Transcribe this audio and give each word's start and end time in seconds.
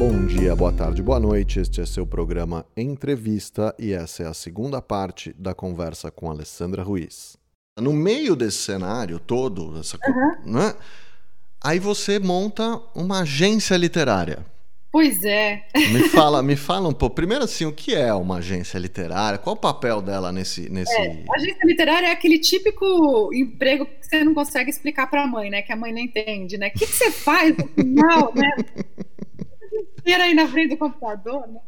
Bom 0.00 0.24
dia, 0.24 0.56
boa 0.56 0.72
tarde, 0.72 1.02
boa 1.02 1.20
noite. 1.20 1.60
Este 1.60 1.82
é 1.82 1.84
seu 1.84 2.06
programa 2.06 2.64
Entrevista 2.74 3.74
e 3.78 3.92
essa 3.92 4.22
é 4.22 4.26
a 4.26 4.32
segunda 4.32 4.80
parte 4.80 5.30
da 5.38 5.52
conversa 5.52 6.10
com 6.10 6.30
Alessandra 6.30 6.82
Ruiz. 6.82 7.36
No 7.78 7.92
meio 7.92 8.34
desse 8.34 8.56
cenário 8.56 9.18
todo, 9.18 9.78
essa, 9.78 9.98
uhum. 9.98 10.52
né, 10.54 10.74
aí 11.62 11.78
você 11.78 12.18
monta 12.18 12.80
uma 12.94 13.20
agência 13.20 13.76
literária. 13.76 14.38
Pois 14.90 15.22
é. 15.22 15.66
Me 15.92 16.08
fala, 16.08 16.42
me 16.42 16.56
fala 16.56 16.88
um 16.88 16.94
pouco. 16.94 17.16
Primeiro, 17.16 17.44
assim, 17.44 17.66
o 17.66 17.72
que 17.72 17.94
é 17.94 18.12
uma 18.14 18.38
agência 18.38 18.78
literária? 18.78 19.38
Qual 19.38 19.54
o 19.54 19.58
papel 19.58 20.00
dela 20.00 20.32
nesse. 20.32 20.70
nesse... 20.70 20.96
É, 20.96 21.24
agência 21.36 21.66
literária 21.66 22.06
é 22.06 22.10
aquele 22.10 22.38
típico 22.38 23.30
emprego 23.34 23.84
que 23.84 24.06
você 24.06 24.24
não 24.24 24.32
consegue 24.32 24.70
explicar 24.70 25.08
para 25.08 25.24
a 25.24 25.26
mãe, 25.26 25.50
né? 25.50 25.60
Que 25.60 25.72
a 25.72 25.76
mãe 25.76 25.92
não 25.92 26.00
entende, 26.00 26.56
né? 26.56 26.68
O 26.68 26.72
que, 26.72 26.86
que 26.86 26.92
você 26.92 27.10
faz 27.10 27.54
no 27.54 27.68
final, 27.68 28.32
né? 28.34 28.50
Inteira 30.00 30.24
aí 30.24 30.34
na 30.34 30.48
frente 30.48 30.70
do 30.70 30.76
computador, 30.76 31.46
né? 31.48 31.60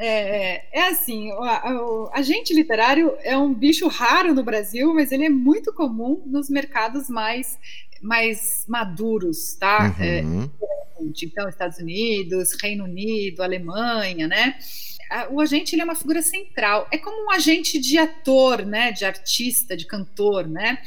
É, 0.00 0.78
é 0.78 0.88
assim, 0.88 1.32
o, 1.32 1.40
o 1.40 2.10
agente 2.12 2.54
literário 2.54 3.16
é 3.22 3.36
um 3.36 3.52
bicho 3.52 3.88
raro 3.88 4.32
no 4.32 4.44
Brasil, 4.44 4.94
mas 4.94 5.10
ele 5.10 5.24
é 5.24 5.28
muito 5.28 5.72
comum 5.72 6.22
nos 6.24 6.48
mercados 6.48 7.08
mais 7.08 7.58
mais 8.00 8.64
maduros, 8.68 9.54
tá? 9.54 9.94
Uhum. 9.98 10.44
É, 10.44 11.24
então, 11.24 11.48
Estados 11.48 11.78
Unidos, 11.78 12.56
Reino 12.60 12.84
Unido, 12.84 13.42
Alemanha, 13.42 14.28
né? 14.28 14.56
O 15.30 15.40
agente 15.40 15.74
ele 15.74 15.82
é 15.82 15.84
uma 15.84 15.94
figura 15.94 16.20
central. 16.20 16.86
É 16.92 16.98
como 16.98 17.26
um 17.26 17.30
agente 17.30 17.78
de 17.78 17.96
ator, 17.98 18.64
né? 18.64 18.92
De 18.92 19.04
artista, 19.04 19.76
de 19.76 19.86
cantor, 19.86 20.46
né? 20.46 20.78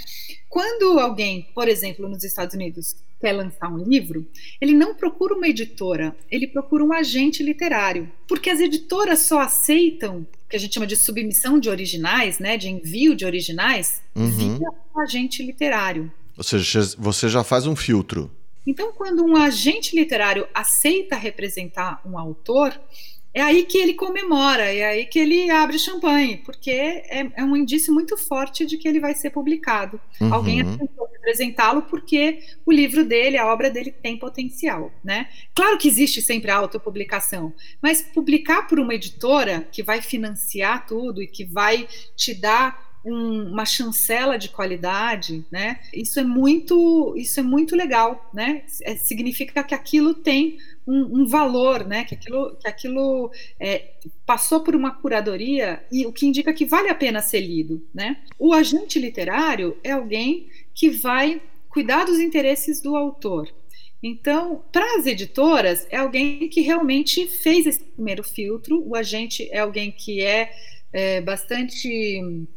Quando 0.48 1.00
alguém, 1.00 1.50
por 1.56 1.68
exemplo, 1.68 2.08
nos 2.08 2.24
Estados 2.24 2.54
Unidos, 2.54 2.96
quer 3.22 3.32
lançar 3.32 3.72
um 3.72 3.78
livro, 3.78 4.28
ele 4.60 4.74
não 4.74 4.96
procura 4.96 5.36
uma 5.36 5.48
editora, 5.48 6.16
ele 6.30 6.48
procura 6.48 6.84
um 6.84 6.92
agente 6.92 7.44
literário, 7.44 8.12
porque 8.28 8.50
as 8.50 8.60
editoras 8.60 9.20
só 9.20 9.40
aceitam 9.40 10.26
que 10.50 10.56
a 10.58 10.60
gente 10.60 10.74
chama 10.74 10.88
de 10.88 10.98
submissão 10.98 11.60
de 11.60 11.70
originais, 11.70 12.40
né, 12.40 12.58
de 12.58 12.68
envio 12.68 13.16
de 13.16 13.24
originais, 13.24 14.02
uhum. 14.14 14.58
via 14.58 14.68
um 14.94 15.00
agente 15.00 15.42
literário. 15.42 16.12
Ou 16.38 16.44
seja, 16.44 16.82
você 16.98 17.30
já 17.30 17.44
faz 17.44 17.66
um 17.66 17.76
filtro. 17.76 18.30
Então, 18.66 18.92
quando 18.92 19.24
um 19.24 19.36
agente 19.36 19.96
literário 19.96 20.48
aceita 20.54 21.16
representar 21.16 22.02
um 22.06 22.18
autor, 22.18 22.78
é 23.34 23.42
aí 23.42 23.64
que 23.64 23.78
ele 23.78 23.94
comemora, 23.94 24.74
é 24.74 24.86
aí 24.86 25.06
que 25.06 25.20
ele 25.20 25.50
abre 25.50 25.80
champanhe, 25.80 26.38
porque 26.38 26.72
é, 26.72 27.32
é 27.36 27.44
um 27.44 27.56
indício 27.56 27.94
muito 27.94 28.18
forte 28.18 28.66
de 28.66 28.78
que 28.78 28.88
ele 28.88 29.00
vai 29.00 29.16
ser 29.16 29.30
publicado. 29.30 30.00
Uhum. 30.20 30.34
Alguém 30.34 30.62
aceitou 30.62 31.08
representá-lo 31.22 31.84
porque 31.84 32.40
o 32.66 32.72
livro 32.72 33.06
dele, 33.06 33.38
a 33.38 33.46
obra 33.46 33.70
dele 33.70 33.92
tem 33.92 34.18
potencial, 34.18 34.92
né? 35.04 35.30
Claro 35.54 35.78
que 35.78 35.88
existe 35.88 36.22
sempre 36.22 36.52
a 36.52 36.58
autopublicação, 36.58 37.54
mas 37.82 38.02
publicar 38.02 38.68
por 38.68 38.80
uma 38.80 38.96
editora 38.96 39.68
que 39.72 39.84
vai 39.84 40.02
financiar 40.02 40.86
tudo 40.86 41.22
e 41.22 41.28
que 41.28 41.46
vai 41.46 41.88
te 42.16 42.34
dar 42.34 42.91
um, 43.06 43.52
uma 43.52 43.66
chancela 43.66 44.38
de 44.38 44.50
qualidade, 44.50 45.44
né? 45.52 45.80
Isso 45.94 46.20
é 46.20 46.24
muito, 46.24 47.14
isso 47.18 47.40
é 47.40 47.44
muito 47.44 47.76
legal, 47.76 48.30
né? 48.34 48.64
É, 48.84 48.96
significa 48.96 49.64
que 49.64 49.74
aquilo 49.74 50.14
tem 50.14 50.58
um, 50.88 51.22
um, 51.22 51.26
valor, 51.26 51.86
né? 51.86 52.04
Que 52.04 52.16
aquilo, 52.16 52.56
que 52.56 52.68
aquilo 52.68 53.32
é, 53.60 53.92
passou 54.26 54.62
por 54.62 54.76
uma 54.76 54.92
curadoria 54.92 55.84
e 55.92 56.06
o 56.06 56.14
que 56.14 56.28
indica 56.28 56.54
que 56.54 56.66
vale 56.66 56.90
a 56.90 56.96
pena 56.96 57.22
ser 57.22 57.42
lido, 57.42 57.86
né? 57.94 58.18
O 58.38 58.54
agente 58.54 59.00
literário 59.00 59.78
é 59.84 59.92
alguém 59.92 60.48
que 60.74 60.90
vai 60.90 61.42
cuidar 61.70 62.06
dos 62.06 62.20
interesses 62.20 62.81
do 62.81 62.96
autor. 62.96 63.52
Então, 64.04 64.64
para 64.72 64.98
as 64.98 65.06
editoras, 65.06 65.88
é 65.90 65.98
alguém 65.98 66.50
que 66.50 66.62
realmente 66.62 67.28
fez 67.28 67.68
esse 67.68 67.84
primeiro 67.84 68.24
filtro. 68.24 68.84
O 68.84 68.96
agente 68.96 69.48
é 69.52 69.59
alguém 69.59 69.92
que 69.92 70.22
é, 70.22 70.52
é 70.92 71.22
bastante 71.22 72.48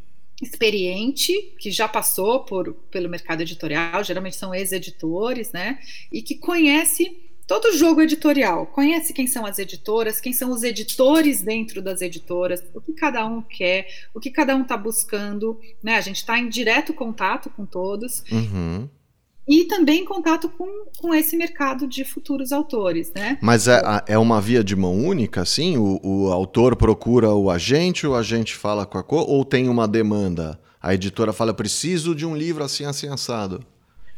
experiente, 0.42 1.54
que 1.58 1.70
já 1.70 1.86
passou 1.86 2.40
por, 2.40 2.74
pelo 2.90 3.08
mercado 3.08 3.42
editorial, 3.42 4.02
geralmente 4.02 4.36
são 4.36 4.54
ex-editores, 4.54 5.52
né? 5.52 5.78
E 6.12 6.22
que 6.22 6.34
conhece 6.34 7.16
todo 7.46 7.66
o 7.66 7.76
jogo 7.76 8.00
editorial, 8.00 8.66
conhece 8.66 9.12
quem 9.12 9.26
são 9.26 9.44
as 9.44 9.58
editoras, 9.58 10.20
quem 10.20 10.32
são 10.32 10.50
os 10.50 10.62
editores 10.62 11.42
dentro 11.42 11.82
das 11.82 12.00
editoras, 12.00 12.64
o 12.74 12.80
que 12.80 12.92
cada 12.92 13.24
um 13.26 13.42
quer, 13.42 13.86
o 14.14 14.20
que 14.20 14.30
cada 14.30 14.56
um 14.56 14.62
está 14.62 14.76
buscando, 14.76 15.60
né? 15.82 15.96
A 15.96 16.00
gente 16.00 16.16
está 16.16 16.38
em 16.38 16.48
direto 16.48 16.92
contato 16.94 17.50
com 17.50 17.66
todos. 17.66 18.22
Uhum 18.30 18.88
e 19.46 19.64
também 19.64 20.00
em 20.00 20.04
contato 20.04 20.48
com, 20.48 20.66
com 20.98 21.14
esse 21.14 21.36
mercado 21.36 21.86
de 21.86 22.04
futuros 22.04 22.52
autores, 22.52 23.12
né? 23.14 23.38
Mas 23.40 23.68
é, 23.68 23.82
é 24.06 24.18
uma 24.18 24.40
via 24.40 24.64
de 24.64 24.74
mão 24.74 24.94
única, 24.94 25.42
assim? 25.42 25.76
O, 25.76 26.00
o 26.02 26.32
autor 26.32 26.76
procura 26.76 27.30
o 27.32 27.50
agente, 27.50 28.06
o 28.06 28.14
agente 28.14 28.54
fala 28.54 28.86
com 28.86 28.98
a 28.98 29.02
cor, 29.02 29.28
ou 29.28 29.44
tem 29.44 29.68
uma 29.68 29.86
demanda? 29.86 30.58
A 30.80 30.94
editora 30.94 31.32
fala, 31.32 31.52
preciso 31.52 32.14
de 32.14 32.26
um 32.26 32.36
livro 32.36 32.64
assim, 32.64 32.84
assim, 32.84 33.08
assado. 33.08 33.64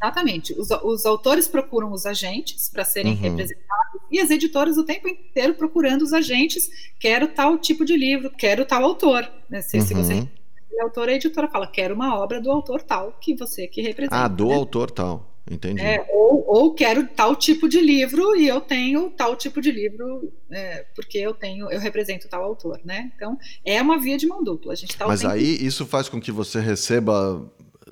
Exatamente. 0.01 0.53
Os, 0.53 0.69
os 0.83 1.05
autores 1.05 1.47
procuram 1.47 1.91
os 1.91 2.05
agentes 2.05 2.69
para 2.69 2.85
serem 2.85 3.13
uhum. 3.13 3.19
representados 3.19 4.01
e 4.11 4.19
as 4.19 4.29
editoras 4.29 4.77
o 4.77 4.83
tempo 4.83 5.07
inteiro 5.07 5.55
procurando 5.55 6.03
os 6.03 6.13
agentes. 6.13 6.69
Quero 6.99 7.27
tal 7.27 7.57
tipo 7.57 7.83
de 7.83 7.97
livro, 7.97 8.29
quero 8.29 8.65
tal 8.65 8.83
autor. 8.83 9.27
Né? 9.49 9.61
Se, 9.61 9.77
uhum. 9.77 9.85
se 9.85 9.93
você 9.93 10.27
é 10.73 10.83
autor, 10.83 11.09
a 11.09 11.13
editora 11.13 11.47
fala, 11.47 11.67
quero 11.67 11.95
uma 11.95 12.17
obra 12.17 12.41
do 12.41 12.51
autor 12.51 12.81
tal, 12.81 13.13
que 13.19 13.35
você 13.35 13.67
que 13.67 13.81
representa. 13.81 14.15
Ah, 14.15 14.27
do 14.27 14.47
né? 14.47 14.55
autor 14.55 14.91
tal. 14.91 15.33
Entendi. 15.49 15.81
É, 15.81 16.05
ou, 16.11 16.43
ou, 16.45 16.73
quero 16.73 17.07
tal 17.07 17.33
tipo 17.33 17.69
de 17.69 17.79
livro 17.79 18.35
e 18.35 18.45
eu 18.45 18.59
tenho 18.59 19.09
tal 19.11 19.33
tipo 19.35 19.61
de 19.61 19.71
livro 19.71 20.29
é, 20.51 20.85
porque 20.93 21.17
eu 21.17 21.33
tenho, 21.33 21.71
eu 21.71 21.79
represento 21.79 22.27
tal 22.27 22.43
autor, 22.43 22.81
né? 22.83 23.09
Então 23.15 23.37
é 23.63 23.81
uma 23.81 23.97
via 23.97 24.17
de 24.17 24.27
mão 24.27 24.43
dupla. 24.43 24.73
A 24.73 24.75
gente 24.75 24.97
tá 24.97 25.07
Mas 25.07 25.23
aí 25.23 25.65
isso 25.65 25.85
faz 25.85 26.09
com 26.09 26.19
que 26.19 26.33
você 26.33 26.59
receba 26.59 27.41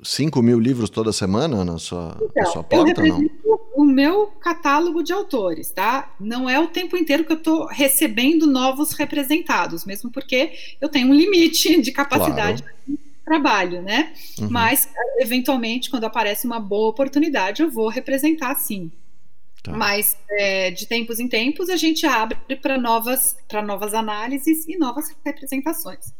5 0.02 0.42
mil 0.42 0.60
livros 0.60 0.90
toda 0.90 1.12
semana 1.12 1.64
na 1.64 1.78
sua, 1.78 2.14
então, 2.16 2.30
na 2.36 2.44
sua 2.46 2.62
porta, 2.62 3.00
eu 3.00 3.08
não? 3.08 3.30
O 3.76 3.84
meu 3.84 4.28
catálogo 4.40 5.02
de 5.02 5.12
autores, 5.12 5.70
tá? 5.70 6.14
Não 6.18 6.48
é 6.48 6.58
o 6.58 6.66
tempo 6.66 6.96
inteiro 6.96 7.24
que 7.24 7.32
eu 7.32 7.36
estou 7.36 7.66
recebendo 7.66 8.46
novos 8.46 8.92
representados, 8.92 9.84
mesmo 9.84 10.10
porque 10.10 10.52
eu 10.80 10.88
tenho 10.88 11.08
um 11.08 11.14
limite 11.14 11.82
de 11.82 11.92
capacidade 11.92 12.62
claro. 12.62 12.78
de 12.88 12.98
trabalho, 13.22 13.82
né? 13.82 14.14
Uhum. 14.40 14.48
Mas, 14.50 14.88
eventualmente, 15.18 15.90
quando 15.90 16.04
aparece 16.04 16.46
uma 16.46 16.58
boa 16.58 16.88
oportunidade, 16.88 17.60
eu 17.60 17.70
vou 17.70 17.88
representar 17.88 18.54
sim. 18.54 18.90
Tá. 19.62 19.72
Mas 19.72 20.16
é, 20.30 20.70
de 20.70 20.86
tempos 20.86 21.20
em 21.20 21.28
tempos 21.28 21.68
a 21.68 21.76
gente 21.76 22.06
abre 22.06 22.38
para 22.62 22.78
novas, 22.78 23.36
novas 23.64 23.92
análises 23.92 24.66
e 24.66 24.78
novas 24.78 25.14
representações. 25.24 26.14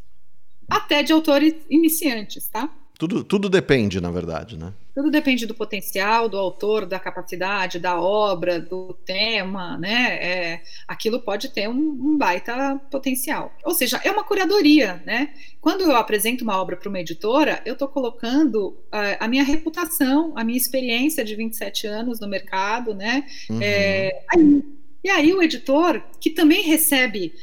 Até 0.69 1.03
de 1.03 1.12
autores 1.12 1.55
iniciantes, 1.71 2.49
tá? 2.49 2.69
Tudo, 2.99 3.23
tudo 3.23 3.51
depende, 3.51 4.01
na 4.01 4.11
verdade, 4.11 4.57
né? 4.57 4.73
Tudo 4.95 5.11
depende 5.11 5.45
do 5.45 5.55
potencial, 5.55 6.31
do 6.31 6.39
autor, 6.39 6.87
da 6.87 6.99
capacidade, 6.99 7.79
da 7.79 8.01
obra, 8.01 8.59
do 8.59 8.95
tema, 9.05 9.77
né? 9.77 10.15
É, 10.15 10.62
aquilo 10.89 11.21
pode 11.21 11.51
ter 11.51 11.69
um, 11.69 11.75
um, 11.75 12.17
baita 12.17 12.81
potencial. 12.91 13.53
Ou 13.62 13.75
seja, 13.75 14.01
é 14.03 14.11
uma 14.11 14.25
curadoria, 14.25 15.03
né? 15.05 15.34
Quando 15.61 15.83
eu 15.83 15.95
apresento 15.95 16.43
uma 16.43 16.59
obra 16.59 16.75
para 16.75 16.89
uma 16.89 17.01
editora, 17.01 17.61
eu 17.67 17.75
estou 17.75 17.89
colocando 17.89 18.69
uh, 18.69 19.17
a 19.21 19.28
minha 19.28 19.45
reputação, 19.45 20.33
a 20.34 20.43
minha 20.43 20.57
experiência 20.57 21.23
de 21.23 21.37
27 21.37 21.87
anos 21.87 22.19
no 22.19 22.27
mercado, 22.27 22.95
né? 22.95 23.27
Uhum. 23.51 23.61
É, 23.61 24.25
aí, 24.31 24.65
e 25.05 25.11
aí 25.11 25.34
o 25.34 25.43
editor, 25.43 26.03
que 26.19 26.31
também 26.31 26.63
recebe 26.63 27.34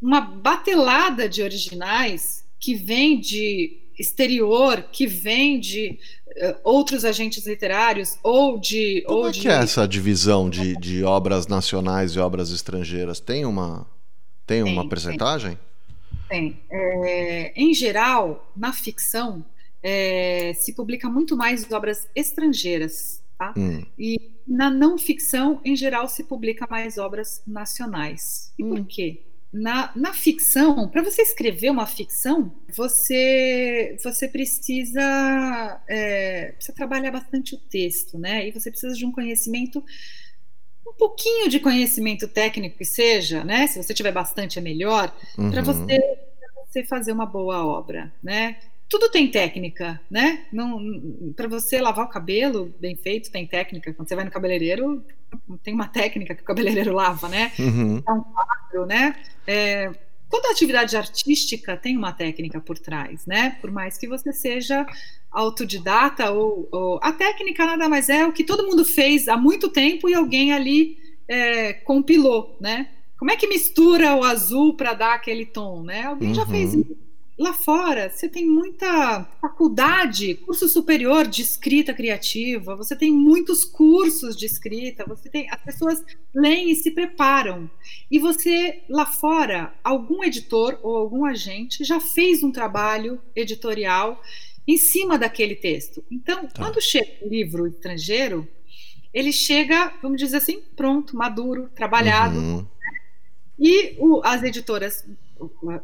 uma 0.00 0.20
batelada 0.20 1.28
de 1.28 1.42
originais 1.42 2.44
que 2.60 2.74
vem 2.74 3.18
de 3.18 3.89
exterior 4.00 4.82
que 4.90 5.06
vem 5.06 5.60
de 5.60 5.98
uh, 6.28 6.56
outros 6.64 7.04
agentes 7.04 7.46
literários 7.46 8.18
ou 8.22 8.58
de. 8.58 9.02
Como 9.06 9.20
ou 9.20 9.28
é 9.28 9.32
de... 9.32 9.40
que 9.40 9.48
é 9.48 9.52
essa 9.52 9.86
divisão 9.86 10.48
de, 10.48 10.74
de 10.76 11.04
obras 11.04 11.46
nacionais 11.46 12.12
e 12.12 12.18
obras 12.18 12.50
estrangeiras? 12.50 13.20
Tem 13.20 13.44
uma, 13.44 13.86
tem, 14.46 14.64
tem 14.64 14.72
uma 14.72 14.88
percentagem? 14.88 15.58
Tem. 16.28 16.52
tem. 16.52 16.60
É, 16.70 17.52
em 17.54 17.74
geral, 17.74 18.50
na 18.56 18.72
ficção, 18.72 19.44
é, 19.82 20.52
se 20.54 20.72
publica 20.72 21.08
muito 21.08 21.36
mais 21.36 21.70
obras 21.70 22.08
estrangeiras. 22.16 23.22
Tá? 23.38 23.54
Hum. 23.56 23.84
E 23.98 24.32
na 24.46 24.70
não 24.70 24.98
ficção, 24.98 25.60
em 25.64 25.74
geral, 25.76 26.08
se 26.08 26.24
publica 26.24 26.66
mais 26.68 26.98
obras 26.98 27.42
nacionais. 27.46 28.52
E 28.58 28.64
hum. 28.64 28.70
por 28.70 28.84
quê? 28.86 29.22
Na, 29.52 29.90
na 29.96 30.12
ficção, 30.12 30.88
para 30.88 31.02
você 31.02 31.22
escrever 31.22 31.70
uma 31.70 31.86
ficção, 31.86 32.54
você 32.72 33.96
você 34.02 34.28
precisa, 34.28 35.82
é, 35.88 36.52
precisa 36.52 36.72
trabalhar 36.72 37.10
bastante 37.10 37.56
o 37.56 37.58
texto, 37.58 38.16
né? 38.16 38.46
E 38.46 38.52
você 38.52 38.70
precisa 38.70 38.94
de 38.94 39.04
um 39.04 39.10
conhecimento, 39.10 39.84
um 40.86 40.92
pouquinho 40.92 41.48
de 41.48 41.58
conhecimento 41.58 42.28
técnico 42.28 42.78
que 42.78 42.84
seja, 42.84 43.42
né? 43.42 43.66
Se 43.66 43.82
você 43.82 43.92
tiver 43.92 44.12
bastante 44.12 44.58
é 44.58 44.62
melhor, 44.62 45.12
uhum. 45.36 45.50
para 45.50 45.62
você, 45.62 45.98
você 46.68 46.84
fazer 46.84 47.10
uma 47.10 47.26
boa 47.26 47.66
obra, 47.66 48.12
né? 48.22 48.56
tudo 48.90 49.08
tem 49.08 49.30
técnica, 49.30 50.00
né? 50.10 50.46
Para 51.36 51.46
você 51.46 51.80
lavar 51.80 52.04
o 52.04 52.10
cabelo 52.10 52.74
bem 52.80 52.96
feito, 52.96 53.30
tem 53.30 53.46
técnica. 53.46 53.94
Quando 53.94 54.08
você 54.08 54.16
vai 54.16 54.24
no 54.24 54.32
cabeleireiro, 54.32 55.04
tem 55.62 55.74
uma 55.74 55.88
técnica 55.88 56.34
que 56.34 56.42
o 56.42 56.44
cabeleireiro 56.44 56.92
lava, 56.92 57.28
né? 57.28 57.52
Uhum. 57.58 58.02
É 58.06 58.12
um 58.12 58.20
quadro, 58.20 58.86
né? 58.86 59.16
É, 59.46 59.90
toda 60.30 60.50
atividade 60.50 60.96
artística 60.96 61.76
tem 61.76 61.96
uma 61.96 62.12
técnica 62.12 62.60
por 62.60 62.78
trás, 62.78 63.26
né? 63.26 63.58
Por 63.60 63.70
mais 63.70 63.98
que 63.98 64.08
você 64.08 64.32
seja 64.32 64.86
autodidata 65.30 66.30
ou, 66.30 66.68
ou, 66.72 67.00
a 67.02 67.12
técnica 67.12 67.64
nada 67.64 67.88
mais 67.88 68.08
é 68.08 68.26
o 68.26 68.32
que 68.32 68.44
todo 68.44 68.66
mundo 68.66 68.84
fez 68.84 69.28
há 69.28 69.36
muito 69.36 69.68
tempo 69.68 70.08
e 70.08 70.14
alguém 70.14 70.52
ali 70.52 70.98
é, 71.28 71.72
compilou, 71.72 72.56
né? 72.60 72.88
Como 73.18 73.30
é 73.30 73.36
que 73.36 73.46
mistura 73.46 74.16
o 74.16 74.24
azul 74.24 74.74
para 74.74 74.94
dar 74.94 75.14
aquele 75.14 75.44
tom, 75.44 75.82
né? 75.82 76.04
Alguém 76.04 76.28
uhum. 76.28 76.34
já 76.34 76.46
fez 76.46 76.74
isso 76.74 77.09
lá 77.40 77.54
fora 77.54 78.10
você 78.10 78.28
tem 78.28 78.46
muita 78.46 79.24
faculdade, 79.40 80.34
curso 80.34 80.68
superior 80.68 81.26
de 81.26 81.40
escrita 81.40 81.94
criativa, 81.94 82.76
você 82.76 82.94
tem 82.94 83.10
muitos 83.10 83.64
cursos 83.64 84.36
de 84.36 84.44
escrita, 84.44 85.06
você 85.06 85.30
tem 85.30 85.48
as 85.50 85.62
pessoas 85.62 86.04
leem 86.34 86.70
e 86.70 86.74
se 86.74 86.90
preparam. 86.90 87.70
E 88.10 88.18
você 88.18 88.82
lá 88.90 89.06
fora, 89.06 89.72
algum 89.82 90.22
editor 90.22 90.78
ou 90.82 90.94
algum 90.96 91.24
agente 91.24 91.82
já 91.82 91.98
fez 91.98 92.42
um 92.42 92.52
trabalho 92.52 93.18
editorial 93.34 94.22
em 94.68 94.76
cima 94.76 95.18
daquele 95.18 95.56
texto. 95.56 96.04
Então, 96.10 96.46
tá. 96.46 96.62
quando 96.62 96.78
chega 96.82 97.24
um 97.24 97.28
livro 97.28 97.66
estrangeiro, 97.66 98.46
ele 99.14 99.32
chega, 99.32 99.94
vamos 100.02 100.20
dizer 100.20 100.36
assim, 100.36 100.60
pronto, 100.76 101.16
maduro, 101.16 101.70
trabalhado. 101.74 102.38
Uhum. 102.38 102.66
E 103.60 103.94
o, 103.98 104.22
as 104.24 104.42
editoras 104.42 105.04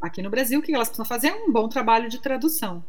aqui 0.01 0.23
no 0.23 0.31
Brasil, 0.31 0.59
o 0.59 0.63
que 0.63 0.75
elas 0.75 0.89
precisam 0.89 1.05
fazer 1.05 1.29
é 1.29 1.35
um 1.35 1.53
bom 1.53 1.69
trabalho 1.69 2.09
de 2.09 2.19
tradução. 2.19 2.83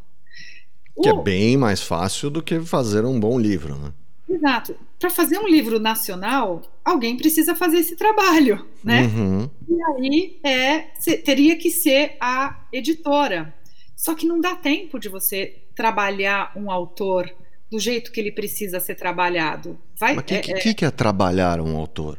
Que 1.01 1.09
é 1.09 1.13
o... 1.13 1.19
é 1.19 1.23
bem 1.23 1.57
mais 1.57 1.81
fácil 1.81 2.29
do 2.29 2.41
que 2.41 2.59
fazer 2.61 3.03
um 3.03 3.19
bom 3.19 3.37
livro, 3.37 3.75
né? 3.75 3.93
Exato. 4.29 4.75
Para 4.99 5.09
fazer 5.09 5.39
um 5.39 5.47
livro 5.47 5.79
nacional, 5.79 6.61
alguém 6.83 7.15
precisa 7.15 7.55
fazer 7.55 7.77
esse 7.77 7.95
trabalho, 7.95 8.65
né? 8.83 9.03
Uhum. 9.03 9.49
E 9.67 9.83
aí 9.83 10.39
é, 10.43 10.79
teria 11.17 11.57
que 11.57 11.69
ser 11.69 12.17
a 12.19 12.59
editora. 12.71 13.53
Só 13.95 14.13
que 14.13 14.25
não 14.25 14.39
dá 14.39 14.55
tempo 14.55 14.99
de 14.99 15.09
você 15.09 15.59
trabalhar 15.75 16.51
um 16.55 16.69
autor 16.69 17.29
do 17.69 17.79
jeito 17.79 18.11
que 18.11 18.19
ele 18.19 18.31
precisa 18.31 18.79
ser 18.79 18.95
trabalhado. 18.95 19.77
Vai, 19.95 20.15
Mas 20.15 20.23
o 20.23 20.25
que, 20.25 20.35
é, 20.35 20.39
que, 20.39 20.73
que, 20.73 20.85
é 20.85 20.91
trabalhar 20.91 21.61
um 21.61 21.75
autor? 21.77 22.17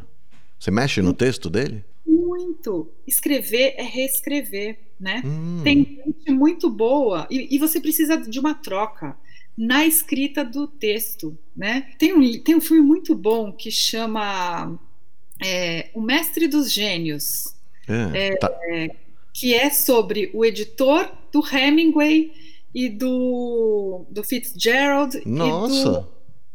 Você 0.58 0.70
mexe 0.70 1.00
no 1.02 1.12
texto 1.12 1.48
dele? 1.48 1.84
Muito. 2.08 2.90
Escrever 3.06 3.74
é 3.76 3.82
reescrever, 3.82 4.78
né? 4.98 5.22
Hum. 5.24 5.60
Tem 5.62 6.00
gente 6.04 6.30
muito 6.30 6.70
boa 6.70 7.26
e, 7.30 7.54
e, 7.54 7.58
você 7.58 7.80
precisa 7.80 8.16
de 8.16 8.40
uma 8.40 8.54
troca 8.54 9.16
na 9.56 9.84
escrita 9.84 10.44
do 10.44 10.66
texto, 10.66 11.36
né? 11.54 11.92
Tem 11.98 12.14
um, 12.14 12.42
tem 12.42 12.56
um 12.56 12.60
filme 12.60 12.82
muito 12.82 13.14
bom 13.14 13.52
que 13.52 13.70
chama 13.70 14.78
é, 15.44 15.90
O 15.94 16.00
Mestre 16.00 16.48
dos 16.48 16.72
Gênios, 16.72 17.54
é, 17.86 18.28
é, 18.28 18.36
tá. 18.36 18.50
que 19.34 19.54
é 19.54 19.70
sobre 19.70 20.30
o 20.32 20.44
editor 20.44 21.10
do 21.32 21.44
Hemingway 21.44 22.32
e 22.74 22.88
do, 22.88 24.06
do 24.10 24.22
Fitzgerald 24.22 25.20
Nossa. 25.26 25.74
e 25.74 25.84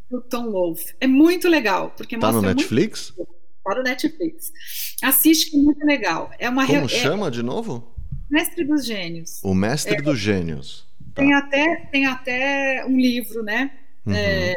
do, 0.10 0.18
do 0.20 0.22
Tom 0.22 0.52
Wolfe. 0.52 0.96
É 1.00 1.08
muito 1.08 1.48
legal, 1.48 1.94
porque 1.96 2.18
tá 2.18 2.32
no 2.32 2.42
Netflix? 2.42 3.14
Muito 3.18 3.34
para 3.64 3.80
o 3.80 3.84
Netflix. 3.84 4.52
Assiste 5.02 5.52
que 5.52 5.58
é 5.58 5.62
muito 5.62 5.86
legal. 5.86 6.32
É 6.38 6.50
uma 6.50 6.66
Como 6.68 6.90
chama 6.90 7.32
de 7.32 7.42
novo? 7.42 7.94
Mestre 8.30 8.64
dos 8.64 8.86
Gênios. 8.86 9.40
O 9.44 9.54
Mestre 9.54 9.96
é, 9.96 10.02
dos 10.02 10.20
Gênios. 10.20 10.88
Tá. 11.14 11.22
Tem, 11.22 11.34
até, 11.34 11.76
tem 11.92 12.06
até 12.06 12.86
um 12.88 12.98
livro, 12.98 13.44
né? 13.44 13.72
Uhum. 14.06 14.14
É, 14.14 14.56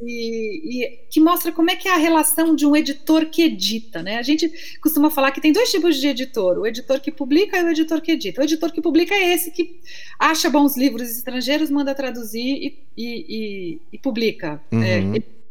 e, 0.00 0.84
e, 0.84 0.96
que 1.10 1.20
mostra 1.20 1.50
como 1.50 1.70
é 1.70 1.76
que 1.76 1.88
é 1.88 1.92
a 1.92 1.98
relação 1.98 2.54
de 2.54 2.64
um 2.64 2.74
editor 2.74 3.26
que 3.26 3.42
edita, 3.42 4.02
né? 4.02 4.16
A 4.16 4.22
gente 4.22 4.50
costuma 4.80 5.10
falar 5.10 5.32
que 5.32 5.40
tem 5.40 5.52
dois 5.52 5.70
tipos 5.70 5.96
de 5.96 6.08
editor: 6.08 6.58
o 6.58 6.66
editor 6.66 7.00
que 7.00 7.10
publica 7.10 7.58
e 7.58 7.64
o 7.64 7.68
editor 7.68 8.00
que 8.00 8.12
edita. 8.12 8.40
O 8.40 8.44
editor 8.44 8.72
que 8.72 8.80
publica 8.80 9.14
é 9.14 9.34
esse 9.34 9.50
que 9.50 9.80
acha 10.18 10.48
bons 10.48 10.76
livros 10.76 11.10
estrangeiros, 11.10 11.68
manda 11.68 11.94
traduzir 11.94 12.40
e, 12.40 12.78
e, 12.96 13.80
e 13.92 13.98
publica. 13.98 14.60
Uhum. 14.72 14.82
É, 14.82 15.00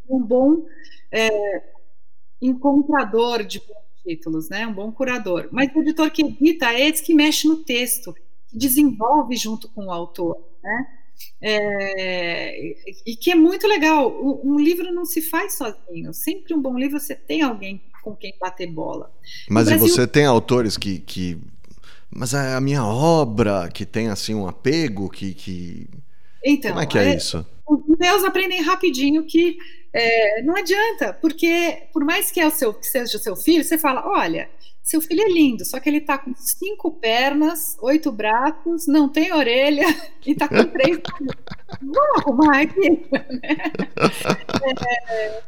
um 0.09 0.23
bom 0.23 0.65
é, 1.11 1.61
encontrador 2.41 3.43
de 3.43 3.61
títulos, 4.05 4.49
né? 4.49 4.65
Um 4.65 4.73
bom 4.73 4.91
curador. 4.91 5.49
Mas 5.51 5.73
o 5.75 5.81
editor 5.81 6.09
que 6.11 6.23
edita 6.23 6.67
é 6.73 6.87
esse 6.87 7.03
que 7.03 7.13
mexe 7.13 7.47
no 7.47 7.57
texto, 7.57 8.13
que 8.47 8.57
desenvolve 8.57 9.35
junto 9.35 9.67
com 9.69 9.87
o 9.87 9.91
autor, 9.91 10.37
né? 10.63 10.87
É, 11.41 12.75
e 13.05 13.15
que 13.15 13.31
é 13.31 13.35
muito 13.35 13.67
legal. 13.67 14.13
Um 14.43 14.59
livro 14.59 14.93
não 14.93 15.05
se 15.05 15.21
faz 15.21 15.53
sozinho. 15.55 16.13
Sempre 16.13 16.53
um 16.53 16.61
bom 16.61 16.77
livro 16.77 16.99
você 16.99 17.15
tem 17.15 17.41
alguém 17.41 17.81
com 18.03 18.15
quem 18.15 18.33
bater 18.39 18.67
bola. 18.67 19.11
Mas 19.49 19.65
Brasil... 19.65 19.85
e 19.85 19.89
você 19.89 20.07
tem 20.07 20.25
autores 20.25 20.77
que, 20.77 20.99
que, 20.99 21.37
mas 22.09 22.33
é 22.33 22.53
a 22.53 22.61
minha 22.61 22.85
obra 22.85 23.69
que 23.69 23.85
tem 23.85 24.07
assim 24.07 24.33
um 24.33 24.47
apego 24.47 25.09
que, 25.09 25.33
que... 25.33 25.89
Então, 26.43 26.71
como 26.71 26.81
é 26.81 26.85
que 26.85 26.97
é, 26.97 27.09
é 27.09 27.15
isso? 27.15 27.45
Os 27.67 27.97
meus 27.99 28.23
aprendem 28.23 28.61
rapidinho 28.61 29.25
que 29.25 29.57
é, 29.93 30.41
não 30.43 30.55
adianta, 30.55 31.13
porque 31.13 31.87
por 31.91 32.05
mais 32.05 32.31
que, 32.31 32.39
é 32.39 32.47
o 32.47 32.51
seu, 32.51 32.73
que 32.73 32.85
seja 32.85 33.17
o 33.17 33.19
seu 33.19 33.35
filho, 33.35 33.63
você 33.63 33.77
fala: 33.77 34.07
olha, 34.07 34.49
seu 34.83 35.01
filho 35.01 35.21
é 35.21 35.29
lindo, 35.29 35.65
só 35.65 35.79
que 35.79 35.89
ele 35.89 35.97
está 35.97 36.17
com 36.17 36.33
cinco 36.35 36.91
pernas, 36.91 37.75
oito 37.81 38.11
braços, 38.11 38.87
não 38.87 39.09
tem 39.09 39.33
orelha 39.33 39.85
e 40.25 40.31
está 40.31 40.47
com 40.47 40.63
três. 40.65 40.99
Vamos 41.81 42.17
arrumar 42.17 42.61
aqui. 42.61 43.05
é, 44.63 45.43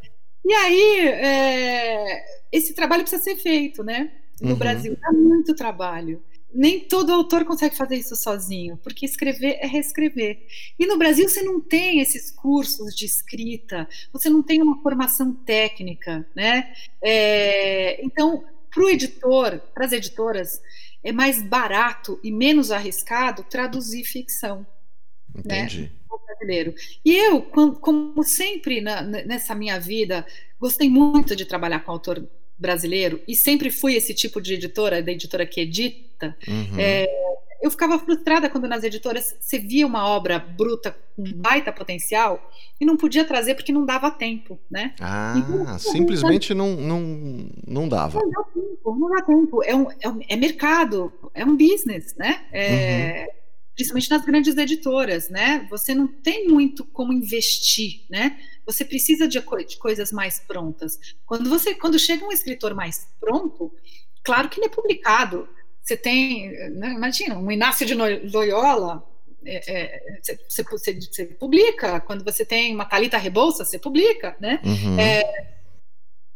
e 0.46 0.54
aí, 0.54 1.08
é, 1.08 2.26
esse 2.52 2.74
trabalho 2.74 3.04
precisa 3.04 3.24
ser 3.24 3.36
feito, 3.36 3.84
né? 3.84 4.12
No 4.42 4.52
uhum. 4.52 4.56
Brasil, 4.56 4.98
dá 5.00 5.12
muito 5.12 5.56
trabalho 5.56 6.22
nem 6.54 6.80
todo 6.80 7.14
autor 7.14 7.46
consegue 7.46 7.76
fazer 7.76 7.96
isso 7.96 8.16
sozinho, 8.16 8.78
porque 8.78 9.06
escrever 9.06 9.58
é 9.62 9.68
reescrever. 9.68 10.46
E 10.78 10.86
no 10.86 10.98
Brasil 10.98 11.28
você 11.28 11.42
não 11.42 11.62
tem 11.62 12.00
esses 12.00 12.32
cursos 12.32 12.96
de 12.96 13.06
escrita, 13.06 13.88
você 14.12 14.30
não 14.30 14.42
tem 14.42 14.62
uma 14.62 14.82
formação 14.82 15.34
técnica, 15.34 16.28
né? 16.36 16.74
É, 17.02 18.04
então, 18.04 18.44
para 18.72 18.84
o 18.84 18.90
editor, 18.90 19.60
para 19.74 19.86
as 19.86 19.92
editoras, 19.92 20.62
é 21.04 21.12
mais 21.12 21.42
barato 21.42 22.20
e 22.24 22.32
menos 22.32 22.72
arriscado 22.72 23.44
traduzir 23.44 24.04
ficção. 24.04 24.66
Né? 25.34 25.62
Entendi. 25.64 25.82
Né? 25.82 25.90
Brasileiro. 26.26 26.74
E 27.04 27.16
eu, 27.16 27.42
como 27.42 28.24
sempre 28.24 28.82
na, 28.82 29.02
nessa 29.02 29.54
minha 29.54 29.80
vida, 29.80 30.26
gostei 30.60 30.90
muito 30.90 31.36
de 31.36 31.46
trabalhar 31.46 31.82
com 31.82 31.92
autor 31.92 32.28
brasileiro 32.60 33.22
e 33.28 33.36
sempre 33.36 33.72
fui 33.72 33.96
esse 33.96 34.14
tipo 34.14 34.42
de 34.42 34.56
editora, 34.56 35.02
da 35.02 35.12
editora 35.12 35.46
que 35.46 35.62
edita, 35.62 36.36
uhum. 36.48 36.80
é, 36.80 37.08
eu 37.62 37.70
ficava 37.70 38.00
frustrada 38.00 38.50
quando 38.50 38.68
nas 38.68 38.84
editoras 38.84 39.36
você 39.40 39.60
via 39.60 39.86
uma 39.86 40.08
obra 40.08 40.40
bruta 40.40 40.96
com 41.16 41.24
baita 41.34 41.72
potencial 41.72 42.50
e 42.80 42.86
não 42.86 42.96
podia 42.96 43.26
trazer 43.26 43.56
porque 43.56 43.72
não 43.72 43.86
dava 43.86 44.10
tempo, 44.10 44.58
né? 44.72 44.94
Ah, 45.00 45.36
então, 45.38 45.80
simplesmente 45.80 46.54
não, 46.54 46.76
não, 46.76 47.50
não 47.68 47.90
dava. 47.90 48.22
Não 48.22 48.30
dá 48.32 48.44
tempo, 48.44 48.96
não 48.98 49.10
dá 49.10 49.22
tempo. 49.24 49.64
É, 49.64 49.76
um, 49.76 49.88
é, 50.00 50.10
um, 50.10 50.20
é 50.30 50.36
mercado, 50.38 51.12
é 51.34 51.44
um 51.44 51.58
business, 51.58 52.16
né? 52.16 52.46
É, 52.52 53.28
uhum. 53.28 53.39
Principalmente 53.80 54.10
nas 54.10 54.26
grandes 54.26 54.58
editoras, 54.58 55.30
né? 55.30 55.66
Você 55.70 55.96
não 55.96 56.06
tem 56.06 56.50
muito 56.50 56.84
como 56.84 57.14
investir, 57.14 58.02
né? 58.10 58.38
Você 58.66 58.84
precisa 58.84 59.26
de, 59.26 59.40
de 59.40 59.78
coisas 59.78 60.12
mais 60.12 60.38
prontas. 60.38 61.00
Quando 61.26 61.50
você, 61.50 61.74
quando 61.74 61.98
chega 61.98 62.26
um 62.26 62.32
escritor 62.32 62.76
mais 62.76 63.08
pronto, 63.22 63.74
claro 64.22 64.50
que 64.50 64.60
ele 64.60 64.66
é 64.66 64.70
publicado. 64.70 65.48
Você 65.82 65.96
tem, 65.96 66.52
né, 66.72 66.92
imagina, 66.92 67.38
um 67.38 67.50
Inácio 67.50 67.86
de 67.86 67.96
Loyola, 67.96 69.02
é, 69.46 69.62
é, 69.66 70.20
você, 70.22 70.64
você, 70.64 70.94
você, 71.00 71.26
publica. 71.26 72.02
Quando 72.02 72.26
você 72.26 72.44
tem 72.44 72.76
uma 72.76 72.84
Talita 72.84 73.18
Rebouça, 73.18 73.64
você 73.64 73.80
publica, 73.80 74.36
né? 74.42 74.60
Uhum. 74.66 75.00
É, 75.00 75.59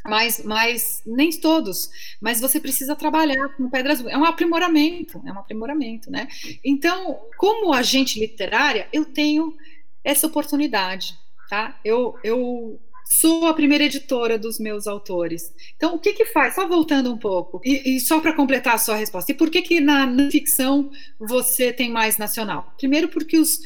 mas, 0.06 0.44
mas 0.44 1.02
nem 1.06 1.32
todos. 1.32 1.90
Mas 2.22 2.40
você 2.40 2.60
precisa 2.60 2.96
trabalhar 2.96 3.50
com 3.56 3.70
pedras. 3.70 4.06
É 4.06 4.18
um 4.18 4.26
aprimoramento, 4.26 5.22
é 5.26 5.32
um 5.32 5.40
aprimoramento, 5.40 6.12
né? 6.12 6.28
Então, 6.64 7.20
como 7.38 7.74
agente 7.74 8.20
literária, 8.20 8.88
eu 8.92 9.06
tenho 9.06 9.56
essa 10.04 10.28
oportunidade 10.28 11.18
tá? 11.54 11.80
Eu, 11.86 12.18
eu 12.24 12.80
sou 13.06 13.46
a 13.46 13.54
primeira 13.54 13.84
editora 13.84 14.40
dos 14.40 14.60
meus 14.60 14.88
autores. 14.88 15.54
Então, 15.76 15.94
o 15.94 16.00
que 16.00 16.14
que 16.14 16.26
faz? 16.26 16.56
Só 16.56 16.68
voltando 16.68 17.14
um 17.14 17.18
pouco, 17.18 17.62
e, 17.64 17.96
e 17.96 18.00
só 18.00 18.20
para 18.20 18.34
completar 18.34 18.74
a 18.74 18.80
sua 18.80 18.96
resposta, 18.96 19.32
e 19.32 19.36
por 19.36 19.52
que 19.52 19.62
que 19.62 19.80
na, 19.80 20.08
na, 20.08 20.32
ficção 20.32 20.90
você 21.20 21.72
tem 21.72 21.92
mais 21.92 22.18
nacional? 22.18 22.74
Primeiro 22.76 23.08
porque 23.08 23.38
os, 23.38 23.60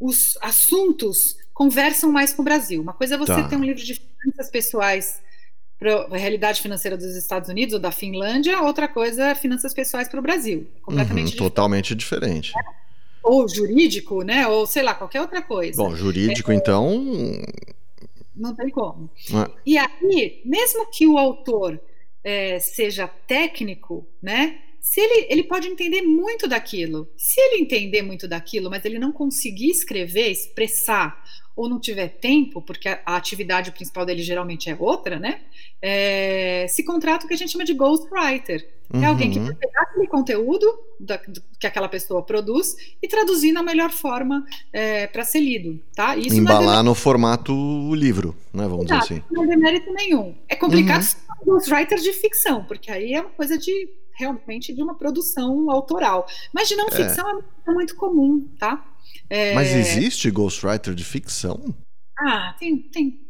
os 0.00 0.38
assuntos 0.40 1.36
conversam 1.52 2.10
mais 2.10 2.32
com 2.32 2.40
o 2.40 2.44
Brasil. 2.44 2.80
Uma 2.80 2.94
coisa 2.94 3.16
é 3.16 3.18
você 3.18 3.34
tá. 3.34 3.48
ter 3.48 3.56
um 3.56 3.64
livro 3.64 3.82
de 3.84 4.00
finanças 4.22 4.50
pessoais 4.50 5.20
para 5.78 6.06
a 6.10 6.16
realidade 6.16 6.60
financeira 6.60 6.96
dos 6.96 7.14
Estados 7.16 7.48
Unidos 7.48 7.74
ou 7.74 7.80
da 7.80 7.90
Finlândia, 7.90 8.62
outra 8.62 8.88
coisa 8.88 9.28
é 9.28 9.34
finanças 9.34 9.74
pessoais 9.74 10.08
para 10.08 10.18
o 10.18 10.22
Brasil. 10.22 10.66
Completamente 10.82 11.18
uhum, 11.18 11.24
diferente. 11.24 11.36
Totalmente 11.36 11.94
diferente. 11.94 12.52
É 12.56 12.86
ou 13.26 13.48
jurídico, 13.48 14.22
né? 14.22 14.46
Ou 14.46 14.66
sei 14.66 14.82
lá, 14.82 14.94
qualquer 14.94 15.20
outra 15.20 15.42
coisa. 15.42 15.76
Bom, 15.76 15.94
jurídico, 15.94 16.52
é, 16.52 16.54
então. 16.54 17.04
Não 18.34 18.54
tem 18.54 18.70
como. 18.70 19.10
É. 19.34 19.50
E 19.66 19.76
aí, 19.76 20.40
mesmo 20.44 20.86
que 20.90 21.06
o 21.06 21.18
autor 21.18 21.80
é, 22.22 22.58
seja 22.60 23.08
técnico, 23.08 24.06
né? 24.22 24.58
Se 24.86 25.00
ele, 25.00 25.26
ele 25.28 25.42
pode 25.42 25.66
entender 25.66 26.00
muito 26.02 26.46
daquilo. 26.46 27.08
Se 27.16 27.40
ele 27.40 27.60
entender 27.60 28.02
muito 28.02 28.28
daquilo, 28.28 28.70
mas 28.70 28.84
ele 28.84 29.00
não 29.00 29.10
conseguir 29.10 29.68
escrever, 29.68 30.30
expressar, 30.30 31.24
ou 31.56 31.68
não 31.68 31.80
tiver 31.80 32.06
tempo, 32.06 32.62
porque 32.62 32.88
a, 32.88 33.00
a 33.04 33.16
atividade 33.16 33.72
principal 33.72 34.06
dele 34.06 34.22
geralmente 34.22 34.70
é 34.70 34.76
outra, 34.78 35.18
né? 35.18 35.40
É, 35.82 36.66
se 36.68 36.84
contrata 36.84 37.24
o 37.24 37.28
que 37.28 37.34
a 37.34 37.36
gente 37.36 37.50
chama 37.50 37.64
de 37.64 37.74
ghostwriter. 37.74 38.64
Uhum. 38.94 39.02
É 39.02 39.06
alguém 39.06 39.28
que 39.32 39.40
vai 39.40 39.54
pegar 39.54 39.82
aquele 39.82 40.06
conteúdo 40.06 40.66
da, 41.00 41.16
do, 41.16 41.42
que 41.58 41.66
aquela 41.66 41.88
pessoa 41.88 42.22
produz 42.22 42.76
e 43.02 43.08
traduzir 43.08 43.50
na 43.50 43.64
melhor 43.64 43.90
forma 43.90 44.46
é, 44.72 45.08
para 45.08 45.24
ser 45.24 45.40
lido, 45.40 45.80
tá? 45.96 46.16
Isso 46.16 46.36
Embalar 46.36 46.84
no 46.84 46.94
formato 46.94 47.52
livro, 47.92 48.36
né? 48.54 48.68
Vamos 48.68 48.84
Exato, 48.84 49.08
dizer 49.08 49.14
assim. 49.14 49.34
Não 49.34 49.52
é 49.52 49.56
mérito 49.56 49.92
nenhum. 49.92 50.36
É 50.48 50.54
complicado 50.54 51.02
uhum. 51.02 51.25
Ghostwriter 51.46 51.98
de 51.98 52.12
ficção, 52.12 52.64
porque 52.64 52.90
aí 52.90 53.14
é 53.14 53.20
uma 53.20 53.30
coisa 53.30 53.56
de 53.56 53.88
realmente 54.18 54.74
de 54.74 54.82
uma 54.82 54.94
produção 54.94 55.70
autoral. 55.70 56.26
Mas 56.52 56.68
de 56.68 56.74
não 56.74 56.88
é. 56.88 56.90
ficção 56.90 57.42
é 57.66 57.70
muito 57.70 57.94
comum, 57.94 58.48
tá? 58.58 58.84
É... 59.30 59.54
Mas 59.54 59.74
existe 59.74 60.30
ghostwriter 60.30 60.94
de 60.94 61.04
ficção? 61.04 61.74
Ah, 62.18 62.56
tem, 62.58 62.78
tem 62.78 63.26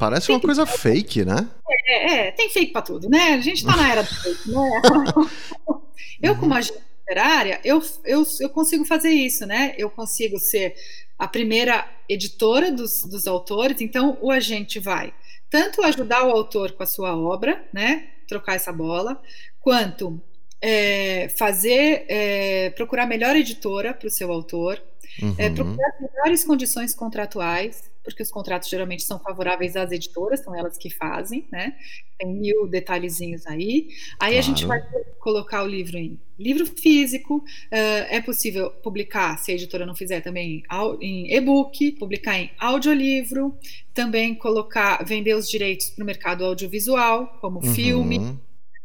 Parece 0.00 0.28
tem 0.28 0.34
uma 0.34 0.40
coisa 0.40 0.64
que... 0.64 0.78
fake, 0.78 1.24
né? 1.26 1.46
É, 1.68 2.14
é, 2.14 2.30
tem 2.32 2.48
fake 2.48 2.72
para 2.72 2.80
tudo, 2.80 3.08
né? 3.08 3.34
A 3.34 3.40
gente 3.40 3.64
tá 3.64 3.76
na 3.76 3.92
era 3.92 4.02
do 4.02 4.08
fake, 4.08 4.50
né? 4.50 4.80
eu, 6.22 6.36
como 6.36 6.54
agente 6.54 6.82
literária, 7.00 7.60
eu, 7.62 7.82
eu, 8.04 8.26
eu 8.40 8.48
consigo 8.48 8.84
fazer 8.86 9.10
isso, 9.10 9.44
né? 9.46 9.74
Eu 9.76 9.90
consigo 9.90 10.38
ser 10.38 10.74
a 11.18 11.28
primeira 11.28 11.86
editora 12.08 12.72
dos, 12.72 13.02
dos 13.02 13.26
autores, 13.26 13.82
então 13.82 14.16
o 14.22 14.30
agente 14.30 14.80
vai 14.80 15.12
tanto 15.50 15.82
ajudar 15.82 16.24
o 16.24 16.30
autor 16.30 16.72
com 16.72 16.82
a 16.82 16.86
sua 16.86 17.16
obra, 17.16 17.64
né? 17.72 18.08
Trocar 18.28 18.54
essa 18.54 18.72
bola, 18.72 19.20
quanto 19.60 20.22
é, 20.60 21.28
fazer, 21.30 22.04
é, 22.08 22.70
procurar 22.70 23.06
melhor 23.06 23.34
editora 23.34 23.92
para 23.92 24.06
o 24.06 24.10
seu 24.10 24.30
autor, 24.30 24.80
é, 25.20 25.24
uhum. 25.24 25.34
é, 25.38 25.50
procurar 25.50 25.92
melhores 26.00 26.44
condições 26.44 26.94
contratuais, 26.94 27.89
porque 28.02 28.22
os 28.22 28.30
contratos 28.30 28.68
geralmente 28.68 29.02
são 29.02 29.18
favoráveis 29.18 29.76
às 29.76 29.92
editoras, 29.92 30.40
são 30.40 30.54
elas 30.54 30.76
que 30.78 30.90
fazem, 30.90 31.46
né? 31.52 31.74
Tem 32.18 32.28
mil 32.28 32.66
detalhezinhos 32.66 33.46
aí. 33.46 33.88
Aí 34.18 34.32
claro. 34.32 34.38
a 34.38 34.42
gente 34.42 34.66
vai 34.66 34.82
colocar 35.18 35.62
o 35.62 35.66
livro 35.66 35.98
em 35.98 36.18
livro 36.38 36.64
físico, 36.64 37.36
uh, 37.36 38.06
é 38.08 38.18
possível 38.22 38.70
publicar, 38.70 39.36
se 39.38 39.52
a 39.52 39.54
editora 39.54 39.84
não 39.84 39.94
fizer 39.94 40.22
também, 40.22 40.62
em 41.00 41.30
e-book, 41.34 41.92
publicar 41.92 42.38
em 42.38 42.50
audiolivro, 42.58 43.54
também 43.92 44.34
colocar, 44.34 45.04
vender 45.04 45.34
os 45.34 45.48
direitos 45.48 45.90
para 45.90 46.02
o 46.02 46.06
mercado 46.06 46.44
audiovisual, 46.46 47.26
como 47.42 47.62
uhum. 47.62 47.74
filme, 47.74 48.38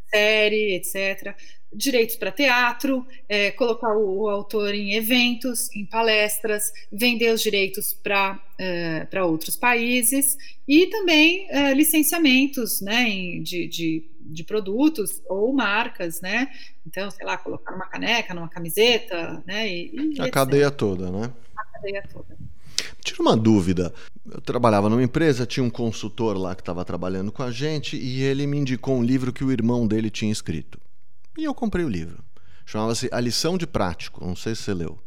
série, 0.09 0.75
etc 0.75 1.35
direitos 1.75 2.15
para 2.15 2.31
teatro, 2.31 3.05
é, 3.27 3.51
colocar 3.51 3.95
o, 3.95 4.21
o, 4.21 4.29
autor 4.29 4.73
em 4.73 4.93
eventos, 4.93 5.69
em 5.75 5.85
palestras, 5.85 6.71
vender 6.91 7.33
os 7.33 7.41
direitos 7.41 7.93
para 7.93 8.39
é, 8.57 9.07
outros 9.23 9.55
países 9.57 10.37
e 10.67 10.87
também 10.87 11.47
é, 11.49 11.73
licenciamentos 11.73 12.81
né, 12.81 13.07
em, 13.09 13.43
de, 13.43 13.67
de, 13.67 14.09
de, 14.21 14.43
produtos 14.43 15.21
ou 15.27 15.53
marcas, 15.53 16.21
né? 16.21 16.49
Então, 16.87 17.11
sei 17.11 17.25
lá, 17.25 17.37
colocar 17.37 17.75
uma 17.75 17.87
caneca, 17.87 18.33
numa 18.33 18.49
camiseta, 18.49 19.43
né? 19.45 19.67
E, 19.67 20.15
e 20.15 20.21
a 20.21 20.31
cadeia 20.31 20.71
toda, 20.71 21.11
né? 21.11 21.31
A 21.57 21.65
cadeia 21.65 22.03
toda. 22.11 22.37
Tira 23.05 23.21
uma 23.21 23.37
dúvida. 23.37 23.93
Eu 24.27 24.41
trabalhava 24.41 24.89
numa 24.89 25.03
empresa, 25.03 25.45
tinha 25.45 25.63
um 25.63 25.69
consultor 25.69 26.35
lá 26.35 26.55
que 26.55 26.63
estava 26.63 26.83
trabalhando 26.83 27.31
com 27.31 27.43
a 27.43 27.51
gente 27.51 27.95
e 27.95 28.23
ele 28.23 28.47
me 28.47 28.57
indicou 28.57 28.97
um 28.97 29.03
livro 29.03 29.31
que 29.31 29.43
o 29.43 29.51
irmão 29.51 29.85
dele 29.85 30.09
tinha 30.09 30.31
escrito. 30.31 30.81
E 31.37 31.43
eu 31.43 31.53
comprei 31.53 31.85
o 31.85 31.89
livro. 31.89 32.23
Chamava-se 32.65 33.07
A 33.11 33.19
Lição 33.19 33.59
de 33.59 33.67
Prático. 33.67 34.25
Não 34.25 34.35
sei 34.35 34.55
se 34.55 34.63
você 34.63 34.73
leu. 34.73 34.97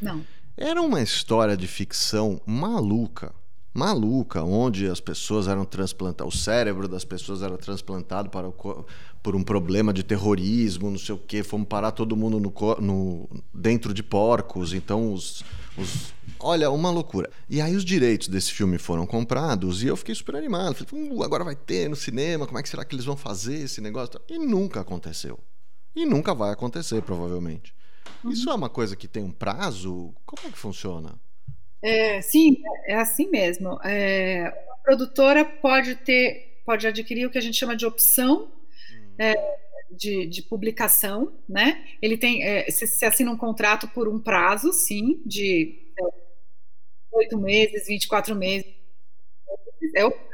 Não. 0.00 0.24
Era 0.56 0.80
uma 0.80 1.02
história 1.02 1.56
de 1.56 1.66
ficção 1.66 2.40
maluca. 2.46 3.34
Maluca, 3.72 4.42
onde 4.42 4.88
as 4.88 5.00
pessoas 5.00 5.46
eram 5.46 5.64
transplantadas, 5.64 6.34
o 6.34 6.36
cérebro 6.36 6.88
das 6.88 7.04
pessoas 7.04 7.40
era 7.42 7.56
transplantado 7.56 8.28
para 8.28 8.48
o, 8.48 8.86
por 9.22 9.36
um 9.36 9.44
problema 9.44 9.92
de 9.92 10.02
terrorismo, 10.02 10.90
não 10.90 10.98
sei 10.98 11.14
o 11.14 11.18
quê. 11.18 11.42
Fomos 11.42 11.68
parar 11.68 11.92
todo 11.92 12.16
mundo 12.16 12.40
no, 12.40 12.52
no, 12.80 13.28
dentro 13.54 13.94
de 13.94 14.02
porcos, 14.02 14.72
então 14.72 15.12
os, 15.12 15.44
os, 15.78 16.12
Olha, 16.42 16.70
uma 16.70 16.90
loucura. 16.90 17.30
E 17.48 17.60
aí 17.60 17.76
os 17.76 17.84
direitos 17.84 18.26
desse 18.26 18.52
filme 18.52 18.78
foram 18.78 19.06
comprados 19.06 19.82
e 19.82 19.86
eu 19.86 19.96
fiquei 19.96 20.14
super 20.14 20.36
animado. 20.36 20.74
Falei, 20.74 21.10
uh, 21.10 21.22
agora 21.22 21.44
vai 21.44 21.54
ter 21.54 21.88
no 21.88 21.96
cinema, 21.96 22.46
como 22.46 22.58
é 22.58 22.62
que 22.62 22.68
será 22.68 22.84
que 22.84 22.94
eles 22.94 23.04
vão 23.04 23.16
fazer 23.16 23.56
esse 23.56 23.80
negócio? 23.80 24.20
E 24.28 24.38
nunca 24.38 24.80
aconteceu. 24.80 25.38
E 25.94 26.06
nunca 26.06 26.34
vai 26.34 26.52
acontecer, 26.52 27.02
provavelmente. 27.02 27.74
Uhum. 28.24 28.30
Isso 28.30 28.48
é 28.48 28.54
uma 28.54 28.70
coisa 28.70 28.96
que 28.96 29.06
tem 29.06 29.22
um 29.22 29.30
prazo? 29.30 30.14
Como 30.24 30.48
é 30.48 30.50
que 30.50 30.58
funciona? 30.58 31.14
É, 31.82 32.20
sim, 32.20 32.62
é 32.86 32.94
assim 32.94 33.28
mesmo. 33.30 33.80
É, 33.82 34.46
a 34.46 34.76
produtora 34.82 35.44
pode 35.44 35.96
ter, 35.96 36.60
pode 36.64 36.86
adquirir 36.86 37.26
o 37.26 37.30
que 37.30 37.38
a 37.38 37.40
gente 37.40 37.56
chama 37.56 37.76
de 37.76 37.86
opção 37.86 38.52
uhum. 38.92 39.14
é, 39.18 39.58
de, 39.90 40.26
de, 40.26 40.42
publicação, 40.42 41.38
né? 41.48 41.84
Ele 42.00 42.16
tem, 42.18 42.42
é, 42.44 42.70
se, 42.70 42.86
se, 42.86 43.04
assina 43.04 43.30
um 43.30 43.36
contrato 43.36 43.88
por 43.88 44.08
um 44.08 44.20
prazo, 44.20 44.72
sim, 44.72 45.22
de 45.24 45.92
é, 45.98 46.04
oito 47.12 47.38
meses, 47.38 47.86
24 47.86 48.36
meses. 48.36 48.70
É 49.94 50.04
opção. 50.04 50.30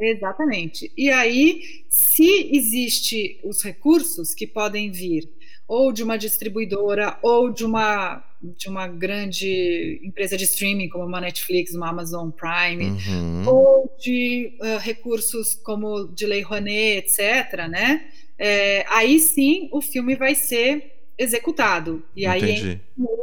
Exatamente. 0.00 0.92
E 0.96 1.10
aí, 1.10 1.84
se 1.88 2.56
existe 2.56 3.40
os 3.44 3.62
recursos 3.62 4.34
que 4.34 4.46
podem 4.46 4.90
vir 4.90 5.28
ou 5.72 5.90
de 5.90 6.02
uma 6.02 6.18
distribuidora 6.18 7.16
ou 7.22 7.50
de 7.50 7.64
uma 7.64 8.22
de 8.42 8.68
uma 8.68 8.86
grande 8.88 10.00
empresa 10.02 10.36
de 10.36 10.44
streaming 10.44 10.88
como 10.90 11.06
uma 11.06 11.20
Netflix, 11.20 11.74
uma 11.74 11.88
Amazon 11.88 12.28
Prime, 12.28 12.90
uhum. 12.90 13.48
ou 13.48 13.96
de 13.98 14.52
uh, 14.60 14.78
recursos 14.78 15.54
como 15.54 16.08
de 16.08 16.26
Lei 16.26 16.42
Rouanet, 16.42 16.98
etc., 16.98 17.68
né? 17.70 18.04
É, 18.36 18.84
aí 18.88 19.18
sim 19.18 19.70
o 19.72 19.80
filme 19.80 20.14
vai 20.14 20.34
ser 20.34 20.92
executado. 21.16 22.02
E 22.14 22.26
Entendi. 22.26 22.80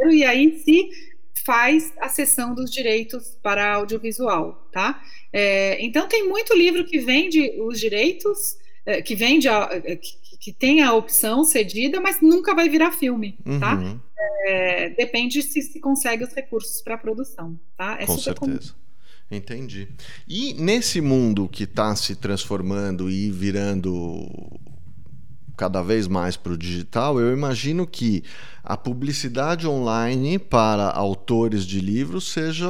aí, 0.08 0.16
e 0.16 0.24
aí 0.24 0.58
se 0.60 0.90
faz 1.46 1.94
a 2.00 2.10
cessão 2.10 2.56
dos 2.56 2.72
direitos 2.72 3.38
para 3.44 3.74
audiovisual, 3.74 4.68
tá? 4.72 5.04
É, 5.32 5.78
então 5.86 6.08
tem 6.08 6.28
muito 6.28 6.56
livro 6.56 6.84
que 6.86 6.98
vende 6.98 7.52
os 7.60 7.80
direitos, 7.80 8.58
é, 8.86 9.02
que 9.04 9.14
vende 9.14 9.48
é, 9.48 10.00
que, 10.40 10.54
tem 10.54 10.82
a 10.82 10.94
opção 10.94 11.44
cedida, 11.44 12.00
mas 12.00 12.22
nunca 12.22 12.56
vai 12.56 12.70
virar 12.70 12.92
filme, 12.92 13.38
tá? 13.60 13.76
Uhum. 13.76 14.00
É, 14.46 14.90
depende 14.90 15.42
se 15.44 15.62
se 15.62 15.80
consegue 15.80 16.24
os 16.24 16.34
recursos 16.34 16.82
para 16.82 16.96
a 16.96 16.98
produção, 16.98 17.60
tá? 17.78 17.98
É 18.00 18.06
Com 18.06 18.18
certeza. 18.18 18.36
Comum. 18.40 18.60
Entendi. 19.32 19.88
E 20.28 20.54
nesse 20.56 21.02
mundo 21.02 21.48
que 21.48 21.64
está 21.64 21.96
se 21.96 22.16
transformando 22.16 23.12
e 23.12 23.30
virando 23.30 24.28
cada 25.56 25.82
vez 25.82 26.08
mais 26.08 26.38
para 26.38 26.54
o 26.54 26.58
digital, 26.58 27.20
eu 27.20 27.34
imagino 27.34 27.86
que 27.86 28.24
a 28.64 28.78
publicidade 28.78 29.68
online 29.68 30.40
para 30.40 30.90
autores 30.90 31.66
de 31.66 31.80
livros 31.80 32.32
seja 32.32 32.68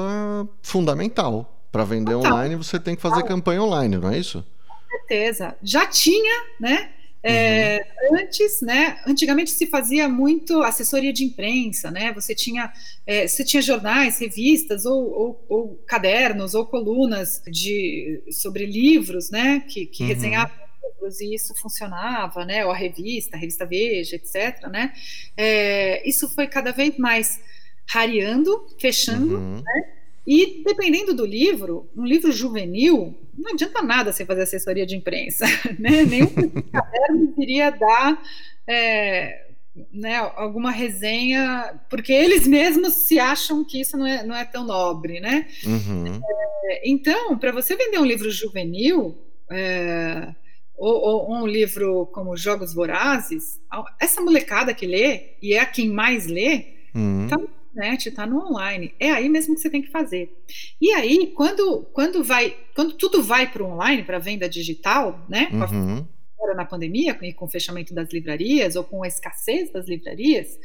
fundamental. 0.61 1.55
Para 1.71 1.83
vender 1.83 2.15
online, 2.15 2.55
você 2.55 2.79
tem 2.79 2.95
que 2.95 3.01
fazer 3.01 3.23
campanha 3.23 3.61
online, 3.61 3.95
não 3.95 4.09
é 4.09 4.17
isso? 4.17 4.43
Com 4.67 4.89
certeza. 4.89 5.55
Já 5.61 5.85
tinha, 5.85 6.45
né? 6.59 6.89
É, 7.21 7.85
uhum. 8.09 8.17
Antes, 8.17 8.61
né? 8.61 9.01
Antigamente 9.05 9.51
se 9.51 9.65
fazia 9.65 10.07
muito 10.07 10.61
assessoria 10.61 11.11
de 11.11 11.25
imprensa, 11.25 11.91
né? 11.91 12.13
Você 12.13 12.33
tinha, 12.33 12.71
é, 13.05 13.27
você 13.27 13.43
tinha 13.43 13.61
jornais, 13.61 14.19
revistas 14.19 14.85
ou, 14.85 15.11
ou, 15.11 15.45
ou, 15.49 15.75
cadernos 15.85 16.55
ou 16.55 16.65
colunas 16.65 17.41
de 17.45 18.23
sobre 18.31 18.65
livros, 18.65 19.29
né? 19.29 19.61
Que, 19.67 19.85
que 19.85 20.03
uhum. 20.03 20.09
resenhavam 20.09 20.55
livros 20.83 21.19
e 21.19 21.35
isso 21.35 21.53
funcionava, 21.55 22.45
né? 22.45 22.65
Ou 22.65 22.71
a 22.71 22.75
revista, 22.75 23.35
a 23.35 23.39
revista 23.39 23.65
Veja, 23.65 24.15
etc. 24.15 24.67
Né? 24.67 24.93
É, 25.35 26.07
isso 26.07 26.29
foi 26.29 26.47
cada 26.47 26.71
vez 26.71 26.97
mais 26.97 27.41
rareando, 27.87 28.67
fechando, 28.79 29.37
uhum. 29.37 29.61
né? 29.61 29.98
E 30.25 30.63
dependendo 30.63 31.13
do 31.13 31.25
livro, 31.25 31.89
um 31.95 32.05
livro 32.05 32.31
juvenil, 32.31 33.17
não 33.37 33.51
adianta 33.51 33.81
nada 33.81 34.11
você 34.11 34.25
fazer 34.25 34.43
assessoria 34.43 34.85
de 34.85 34.95
imprensa, 34.95 35.45
né? 35.79 36.03
Nenhum 36.05 36.27
caderno 36.71 37.33
iria 37.37 37.69
dar 37.69 38.21
é, 38.67 39.47
né, 39.91 40.17
alguma 40.35 40.71
resenha, 40.71 41.79
porque 41.89 42.13
eles 42.13 42.45
mesmos 42.47 42.93
se 42.93 43.19
acham 43.19 43.63
que 43.65 43.81
isso 43.81 43.97
não 43.97 44.05
é, 44.05 44.23
não 44.23 44.35
é 44.35 44.45
tão 44.45 44.65
nobre, 44.65 45.19
né? 45.19 45.47
Uhum. 45.65 46.21
É, 46.65 46.89
então, 46.89 47.37
para 47.37 47.51
você 47.51 47.75
vender 47.75 47.99
um 47.99 48.05
livro 48.05 48.29
juvenil, 48.29 49.17
é, 49.49 50.33
ou, 50.77 51.27
ou, 51.29 51.33
um 51.33 51.47
livro 51.47 52.05
como 52.13 52.37
Jogos 52.37 52.73
Vorazes, 52.73 53.59
essa 53.99 54.21
molecada 54.21 54.73
que 54.73 54.85
lê, 54.85 55.33
e 55.41 55.53
é 55.53 55.59
a 55.59 55.65
quem 55.65 55.89
mais 55.89 56.27
lê, 56.27 56.79
Uhum. 56.93 57.27
Tá 57.27 57.37
internet, 57.69 58.11
tá 58.11 58.25
no 58.25 58.45
online. 58.45 58.93
É 58.99 59.11
aí 59.11 59.29
mesmo 59.29 59.55
que 59.55 59.61
você 59.61 59.69
tem 59.69 59.81
que 59.81 59.91
fazer. 59.91 60.35
E 60.81 60.91
aí, 60.91 61.27
quando, 61.27 61.87
quando 61.93 62.23
vai, 62.23 62.55
quando 62.75 62.93
tudo 62.93 63.23
vai 63.23 63.51
para 63.51 63.63
o 63.63 63.67
online, 63.67 64.03
para 64.03 64.19
venda 64.19 64.49
digital, 64.49 65.25
né? 65.29 65.49
Uhum. 65.51 66.05
Agora 66.37 66.55
na 66.55 66.65
pandemia, 66.65 67.17
e 67.21 67.33
com 67.33 67.45
o 67.45 67.49
fechamento 67.49 67.93
das 67.93 68.09
livrarias, 68.11 68.75
ou 68.75 68.83
com 68.83 69.03
a 69.03 69.07
escassez 69.07 69.71
das 69.71 69.87
livrarias, 69.87 70.57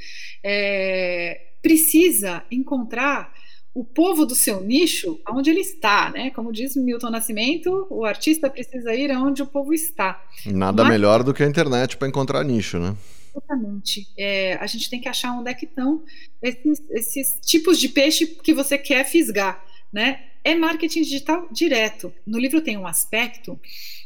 é, 0.42 1.40
precisa 1.60 2.44
encontrar 2.50 3.32
o 3.74 3.84
povo 3.84 4.24
do 4.24 4.36
seu 4.36 4.60
nicho 4.60 5.18
onde 5.28 5.50
ele 5.50 5.60
está, 5.60 6.10
né? 6.10 6.30
Como 6.30 6.52
diz 6.52 6.76
Milton 6.76 7.10
Nascimento, 7.10 7.88
o 7.90 8.04
artista 8.04 8.48
precisa 8.48 8.94
ir 8.94 9.10
aonde 9.10 9.42
o 9.42 9.46
povo 9.46 9.74
está. 9.74 10.22
Nada 10.46 10.84
Mas... 10.84 10.92
melhor 10.92 11.24
do 11.24 11.34
que 11.34 11.42
a 11.42 11.46
internet 11.46 11.96
para 11.96 12.06
encontrar 12.06 12.44
nicho, 12.44 12.78
né? 12.78 12.94
Exatamente. 13.34 14.06
É, 14.16 14.54
a 14.54 14.66
gente 14.66 14.88
tem 14.88 15.00
que 15.00 15.08
achar 15.08 15.32
onde 15.32 15.50
é 15.50 15.54
que 15.54 15.64
estão 15.66 16.04
esses, 16.42 16.82
esses 16.90 17.38
tipos 17.42 17.78
de 17.78 17.88
peixe 17.88 18.26
que 18.26 18.54
você 18.54 18.78
quer 18.78 19.04
fisgar, 19.04 19.64
né? 19.92 20.20
É 20.44 20.54
marketing 20.54 21.02
digital 21.02 21.48
direto. 21.50 22.12
No 22.26 22.38
livro 22.38 22.60
tem 22.60 22.76
um 22.76 22.86
aspecto 22.86 23.58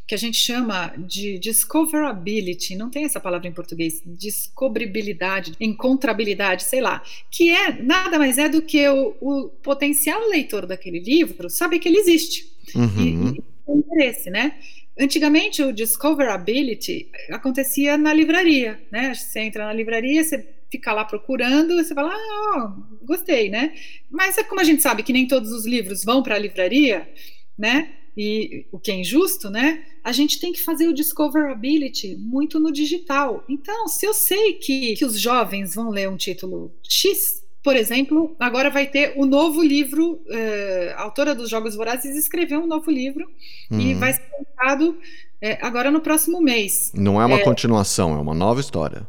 que 0.06 0.14
a 0.14 0.18
gente 0.18 0.38
chama 0.38 0.94
de 0.96 1.38
discoverability, 1.38 2.74
não 2.74 2.88
tem 2.88 3.04
essa 3.04 3.20
palavra 3.20 3.46
em 3.46 3.52
português, 3.52 4.00
descobribilidade, 4.06 5.52
encontrabilidade, 5.60 6.64
sei 6.64 6.80
lá, 6.80 7.02
que 7.30 7.50
é 7.50 7.82
nada 7.82 8.18
mais 8.18 8.38
é 8.38 8.48
do 8.48 8.62
que 8.62 8.88
o, 8.88 9.14
o 9.20 9.48
potencial 9.62 10.26
leitor 10.30 10.64
daquele 10.64 10.98
livro 10.98 11.50
saber 11.50 11.78
que 11.78 11.88
ele 11.88 11.98
existe 11.98 12.50
uhum. 12.74 13.34
e, 13.34 13.70
e 13.70 13.76
interesse, 13.76 14.30
né? 14.30 14.58
Antigamente 14.98 15.62
o 15.62 15.72
discoverability 15.72 17.10
acontecia 17.30 17.96
na 17.96 18.12
livraria, 18.12 18.80
né? 18.90 19.14
Você 19.14 19.40
entra 19.40 19.64
na 19.64 19.72
livraria, 19.72 20.24
você 20.24 20.46
fica 20.70 20.92
lá 20.92 21.04
procurando, 21.04 21.76
você 21.76 21.94
fala, 21.94 22.12
ah, 22.12 22.76
gostei, 23.04 23.48
né? 23.48 23.74
Mas 24.10 24.36
é 24.36 24.44
como 24.44 24.60
a 24.60 24.64
gente 24.64 24.82
sabe 24.82 25.02
que 25.02 25.12
nem 25.12 25.26
todos 25.26 25.52
os 25.52 25.64
livros 25.64 26.04
vão 26.04 26.22
para 26.22 26.34
a 26.34 26.38
livraria, 26.38 27.08
né? 27.56 27.94
e 28.18 28.66
o 28.72 28.80
que 28.80 28.90
é 28.90 28.96
injusto, 28.96 29.48
né? 29.48 29.86
A 30.02 30.10
gente 30.10 30.40
tem 30.40 30.52
que 30.52 30.60
fazer 30.60 30.88
o 30.88 30.92
discoverability 30.92 32.16
muito 32.16 32.58
no 32.58 32.72
digital. 32.72 33.44
Então, 33.48 33.86
se 33.86 34.04
eu 34.04 34.12
sei 34.12 34.54
que, 34.54 34.96
que 34.96 35.04
os 35.04 35.20
jovens 35.20 35.76
vão 35.76 35.90
ler 35.90 36.08
um 36.08 36.16
título 36.16 36.74
X, 36.82 37.44
por 37.68 37.76
exemplo, 37.76 38.34
agora 38.40 38.70
vai 38.70 38.86
ter 38.86 39.12
o 39.14 39.26
novo 39.26 39.62
livro, 39.62 40.24
eh, 40.30 40.94
a 40.96 41.02
autora 41.02 41.34
dos 41.34 41.50
Jogos 41.50 41.76
Vorazes 41.76 42.16
escreveu 42.16 42.60
um 42.60 42.66
novo 42.66 42.90
livro 42.90 43.30
uhum. 43.70 43.78
e 43.78 43.92
vai 43.92 44.14
ser 44.14 44.22
lançado 44.32 44.98
eh, 45.38 45.58
agora 45.60 45.90
no 45.90 46.00
próximo 46.00 46.40
mês. 46.40 46.90
Não 46.94 47.20
é 47.20 47.26
uma 47.26 47.40
é, 47.40 47.44
continuação, 47.44 48.14
é 48.14 48.18
uma 48.18 48.32
nova 48.32 48.58
história. 48.58 49.06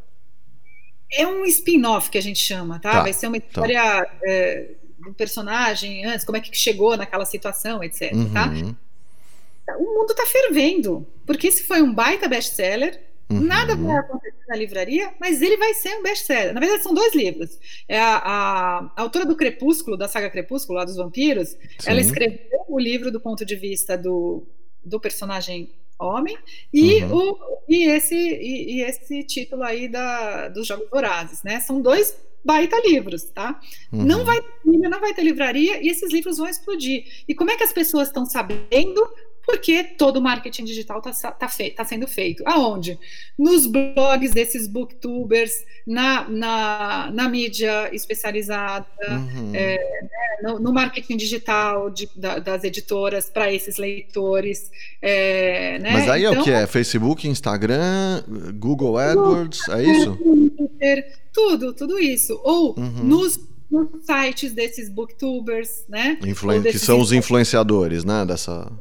É 1.10 1.26
um 1.26 1.46
spin-off 1.46 2.10
que 2.10 2.18
a 2.18 2.22
gente 2.22 2.40
chama, 2.40 2.82
tá? 2.82 2.92
tá 2.92 3.02
vai 3.04 3.14
ser 3.14 3.28
uma 3.28 3.40
tá. 3.40 3.48
história 3.48 3.82
tá. 3.82 4.12
eh, 4.26 4.72
do 5.00 5.14
personagem 5.14 6.04
antes, 6.04 6.26
como 6.26 6.38
é 6.38 6.42
que 6.42 6.54
chegou 6.54 6.98
naquela 6.98 7.24
situação, 7.24 7.82
etc, 7.82 8.12
tá? 8.34 8.50
uhum. 8.50 8.76
tá? 9.66 9.78
o 9.78 9.86
mundo 9.86 10.12
está 10.12 10.26
fervendo, 10.26 11.08
porque 11.26 11.48
esse 11.48 11.64
foi 11.64 11.82
um 11.82 11.94
baita 11.94 12.28
best-seller, 12.28 13.00
Uhum. 13.32 13.42
Nada 13.42 13.76
vai 13.76 13.98
acontecer 13.98 14.44
na 14.48 14.56
livraria, 14.56 15.14
mas 15.20 15.42
ele 15.42 15.56
vai 15.58 15.74
ser 15.76 15.96
um 15.96 16.02
best-seller. 16.02 16.54
Na 16.54 16.60
verdade, 16.60 16.82
são 16.82 16.94
dois 16.94 17.14
livros. 17.14 17.60
É 17.88 18.00
a, 18.00 18.16
a, 18.16 18.92
a, 18.96 19.02
autora 19.02 19.26
do 19.26 19.36
Crepúsculo, 19.36 19.96
da 19.96 20.08
saga 20.08 20.30
Crepúsculo, 20.30 20.80
lá 20.80 20.86
dos 20.86 20.96
vampiros, 20.96 21.50
Sim. 21.50 21.58
ela 21.86 22.02
escreveu 22.02 22.66
o 22.68 22.80
livro 22.80 23.12
do 23.12 23.20
ponto 23.20 23.46
de 23.46 23.56
vista 23.56 23.96
do, 23.96 24.48
do 24.84 25.00
personagem 25.00 25.72
homem 26.00 26.38
e, 26.74 27.04
uhum. 27.04 27.14
o, 27.14 27.38
e, 27.68 27.86
esse, 27.86 28.16
e, 28.16 28.78
e, 28.78 28.82
esse 28.82 29.22
título 29.24 29.64
aí 29.64 29.88
da, 29.88 30.48
dos 30.48 30.66
Jogos 30.66 30.90
Vorazes, 30.90 31.44
né? 31.44 31.60
São 31.60 31.82
dois 31.82 32.16
baita 32.44 32.80
livros, 32.88 33.26
tá? 33.26 33.60
Uhum. 33.92 34.06
Não 34.06 34.24
vai 34.24 34.40
não 34.66 35.00
vai 35.00 35.14
ter 35.14 35.24
livraria 35.24 35.84
e 35.84 35.90
esses 35.90 36.12
livros 36.12 36.38
vão 36.38 36.48
explodir. 36.48 37.04
E 37.28 37.36
como 37.36 37.52
é 37.52 37.58
que 37.58 37.64
as 37.64 37.74
pessoas 37.74 38.08
estão 38.08 38.26
sabendo? 38.26 39.08
Porque 39.50 39.84
todo 39.84 40.18
o 40.18 40.22
marketing 40.22 40.64
digital 40.64 41.00
está 41.04 41.32
tá, 41.32 41.50
tá 41.76 41.84
sendo 41.84 42.08
feito. 42.08 42.44
Aonde? 42.46 43.00
Nos 43.36 43.66
blogs 43.66 44.32
desses 44.32 44.68
booktubers, 44.68 45.52
na, 45.88 46.30
na, 46.30 47.10
na 47.12 47.28
mídia 47.28 47.90
especializada, 47.92 48.86
uhum. 49.10 49.52
é, 49.56 49.78
né, 50.04 50.10
no, 50.44 50.60
no, 50.60 50.72
marketing 50.72 51.18
digital 51.18 51.90
de, 51.90 52.08
da, 52.16 52.38
das 52.38 52.64
editoras 52.64 53.28
para 53.28 53.52
esses 53.52 53.78
leitores. 53.78 54.70
É, 55.02 55.80
né? 55.80 55.94
Mas 55.94 56.08
aí 56.08 56.26
então, 56.26 56.36
é 56.36 56.40
o 56.40 56.44
que? 56.44 56.52
É 56.52 56.68
Facebook, 56.68 57.28
Instagram, 57.28 58.22
Google 58.54 59.00
AdWords, 59.00 59.68
é 59.70 59.84
isso? 59.84 60.16
Twitter, 60.16 61.12
tudo, 61.34 61.74
tudo 61.74 61.98
isso. 61.98 62.40
Ou 62.44 62.78
uhum. 62.78 63.04
nos 63.04 63.49
nos 63.70 64.04
sites 64.04 64.52
desses 64.54 64.90
booktubers, 64.90 65.86
né? 65.88 66.18
Influen 66.26 66.64
que 66.64 66.80
são 66.80 67.00
os 67.00 67.12
influenciadores, 67.12 68.04
né? 68.04 68.26
Dessa 68.26 68.72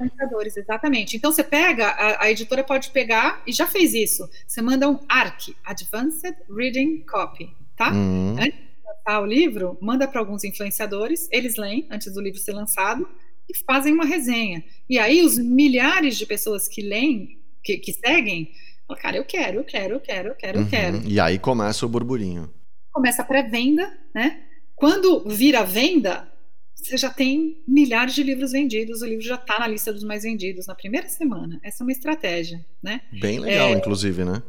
influenciadores, 0.00 0.56
exatamente. 0.56 1.16
Então 1.16 1.32
você 1.32 1.42
pega, 1.42 1.88
a, 1.88 2.24
a, 2.24 2.30
editora 2.30 2.62
pode 2.62 2.90
pegar 2.90 3.42
e 3.46 3.52
já 3.52 3.66
fez 3.66 3.92
isso. 3.94 4.28
Você 4.46 4.62
manda 4.62 4.88
um 4.88 4.98
ARC, 5.08 5.54
Advanced 5.64 6.34
Reading 6.48 7.00
Copy, 7.00 7.50
tá? 7.76 7.92
Uhum. 7.92 8.36
Antes 8.38 8.54
de 8.54 8.86
lançar 8.86 9.20
o 9.20 9.26
livro, 9.26 9.76
manda 9.80 10.06
para 10.06 10.20
alguns 10.20 10.44
influenciadores, 10.44 11.28
eles 11.30 11.56
leem 11.56 11.86
antes 11.90 12.12
do 12.12 12.20
livro 12.20 12.38
ser 12.38 12.52
lançado 12.52 13.08
e 13.48 13.56
fazem 13.56 13.92
uma 13.92 14.04
resenha. 14.04 14.64
E 14.88 14.98
aí 14.98 15.22
os 15.22 15.36
milhares 15.36 16.16
de 16.16 16.26
pessoas 16.26 16.68
que 16.68 16.80
leem, 16.80 17.38
que, 17.62 17.78
que 17.78 17.92
seguem, 17.92 18.52
falam, 18.86 19.02
cara, 19.02 19.16
eu 19.16 19.24
quero, 19.24 19.58
eu 19.58 19.64
quero, 19.64 19.94
eu 19.94 20.00
quero, 20.00 20.28
eu 20.28 20.34
quero, 20.34 20.58
uhum. 20.58 20.64
eu 20.64 20.70
quero. 20.70 21.02
E 21.04 21.18
aí 21.18 21.38
começa 21.38 21.84
o 21.84 21.88
burburinho. 21.88 22.50
Começa 22.98 23.22
a 23.22 23.24
pré-venda, 23.24 23.96
né? 24.12 24.40
Quando 24.74 25.22
vira 25.24 25.62
venda, 25.62 26.28
você 26.74 26.96
já 26.96 27.08
tem 27.08 27.62
milhares 27.64 28.12
de 28.12 28.24
livros 28.24 28.50
vendidos, 28.50 29.02
o 29.02 29.06
livro 29.06 29.24
já 29.24 29.36
está 29.36 29.60
na 29.60 29.68
lista 29.68 29.92
dos 29.92 30.02
mais 30.02 30.24
vendidos 30.24 30.66
na 30.66 30.74
primeira 30.74 31.08
semana. 31.08 31.60
Essa 31.62 31.84
é 31.84 31.86
uma 31.86 31.92
estratégia, 31.92 32.66
né? 32.82 33.02
Bem 33.20 33.38
legal, 33.38 33.68
é... 33.68 33.72
inclusive, 33.74 34.24
né? 34.24 34.42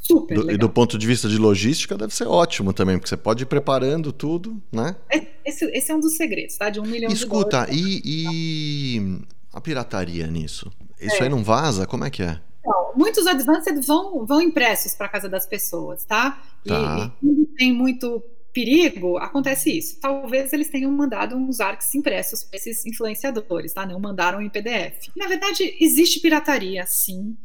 Super 0.00 0.34
do, 0.34 0.40
legal. 0.40 0.54
E 0.54 0.58
do 0.58 0.70
ponto 0.70 0.96
de 0.96 1.06
vista 1.06 1.28
de 1.28 1.36
logística 1.36 1.94
deve 1.94 2.14
ser 2.14 2.26
ótimo 2.26 2.72
também, 2.72 2.96
porque 2.96 3.10
você 3.10 3.18
pode 3.18 3.42
ir 3.42 3.46
preparando 3.46 4.14
tudo, 4.14 4.62
né? 4.72 4.96
É, 5.10 5.26
esse, 5.44 5.66
esse, 5.66 5.92
é 5.92 5.94
um 5.94 6.00
dos 6.00 6.16
segredos, 6.16 6.56
tá? 6.56 6.70
De 6.70 6.80
um 6.80 6.84
milhão 6.84 7.12
Escuta, 7.12 7.66
de 7.66 7.76
dólares. 7.76 7.76
Escuta, 7.76 8.02
e, 8.02 8.96
e 8.96 9.20
a 9.52 9.60
pirataria 9.60 10.26
nisso? 10.26 10.72
Isso 10.98 11.16
é. 11.16 11.24
aí 11.24 11.28
não 11.28 11.44
vaza? 11.44 11.86
Como 11.86 12.02
é 12.02 12.08
que 12.08 12.22
é? 12.22 12.40
Então, 12.64 12.92
muitos 12.96 13.26
advanced 13.26 13.78
vão, 13.86 14.24
vão 14.24 14.40
impressos 14.40 14.94
para 14.94 15.06
casa 15.06 15.28
das 15.28 15.44
pessoas, 15.44 16.04
tá? 16.06 16.42
tá. 16.66 17.12
E, 17.22 17.26
e 17.26 17.46
tem 17.58 17.72
muito 17.74 18.22
perigo, 18.54 19.18
acontece 19.18 19.76
isso. 19.76 19.98
Talvez 20.00 20.52
eles 20.52 20.70
tenham 20.70 20.90
mandado 20.90 21.36
uns 21.36 21.60
arcs 21.60 21.94
impressos 21.94 22.42
para 22.42 22.56
esses 22.56 22.86
influenciadores, 22.86 23.74
tá? 23.74 23.84
Não 23.84 24.00
mandaram 24.00 24.40
em 24.40 24.48
PDF. 24.48 25.08
Na 25.14 25.26
verdade, 25.26 25.76
existe 25.78 26.20
pirataria, 26.20 26.86
sim. 26.86 27.36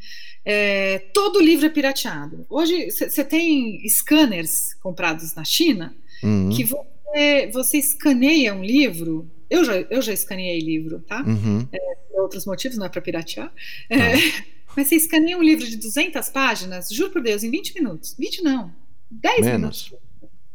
É, 0.46 1.00
todo 1.14 1.42
livro 1.42 1.66
é 1.66 1.70
pirateado. 1.70 2.46
Hoje, 2.50 2.90
você 2.92 3.24
tem 3.24 3.86
scanners 3.90 4.76
comprados 4.76 5.36
na 5.36 5.44
China 5.44 5.94
uhum. 6.24 6.50
que 6.50 6.64
você, 6.64 7.50
você 7.52 7.78
escaneia 7.80 8.54
um 8.54 8.64
livro. 8.64 9.30
Eu 9.50 9.66
já, 9.66 9.74
eu 9.76 10.02
já 10.02 10.14
escaneei 10.14 10.60
livro, 10.60 11.00
tá? 11.00 11.24
Uhum. 11.24 11.68
É, 11.74 11.96
por 12.10 12.22
outros 12.22 12.46
motivos, 12.46 12.78
não 12.78 12.86
é 12.86 12.90
para 12.90 13.02
piratear. 13.02 13.52
É, 13.90 14.14
ah. 14.14 14.59
Mas 14.76 14.88
você 14.88 14.96
escaneia 14.96 15.38
um 15.38 15.44
livro 15.44 15.68
de 15.68 15.78
200 15.78 16.30
páginas, 16.30 16.90
juro 16.90 17.12
por 17.12 17.22
Deus, 17.22 17.44
em 17.44 17.52
20 17.52 17.74
minutos. 17.76 18.16
20 18.18 18.44
não, 18.44 18.72
10 19.10 19.46
Menos. 19.46 19.90
minutos 19.90 20.10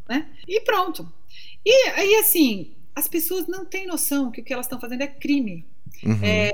né? 0.09 0.27
E 0.47 0.61
pronto. 0.61 1.11
E 1.65 1.89
aí, 1.91 2.15
assim, 2.17 2.73
as 2.95 3.09
pessoas 3.09 3.47
não 3.47 3.65
têm 3.65 3.87
noção 3.87 4.31
que 4.31 4.41
o 4.41 4.45
que 4.45 4.53
elas 4.53 4.67
estão 4.67 4.81
fazendo 4.81 5.03
é 5.03 5.07
crime. 5.07 5.65
Uhum. 6.03 6.19
É, 6.23 6.53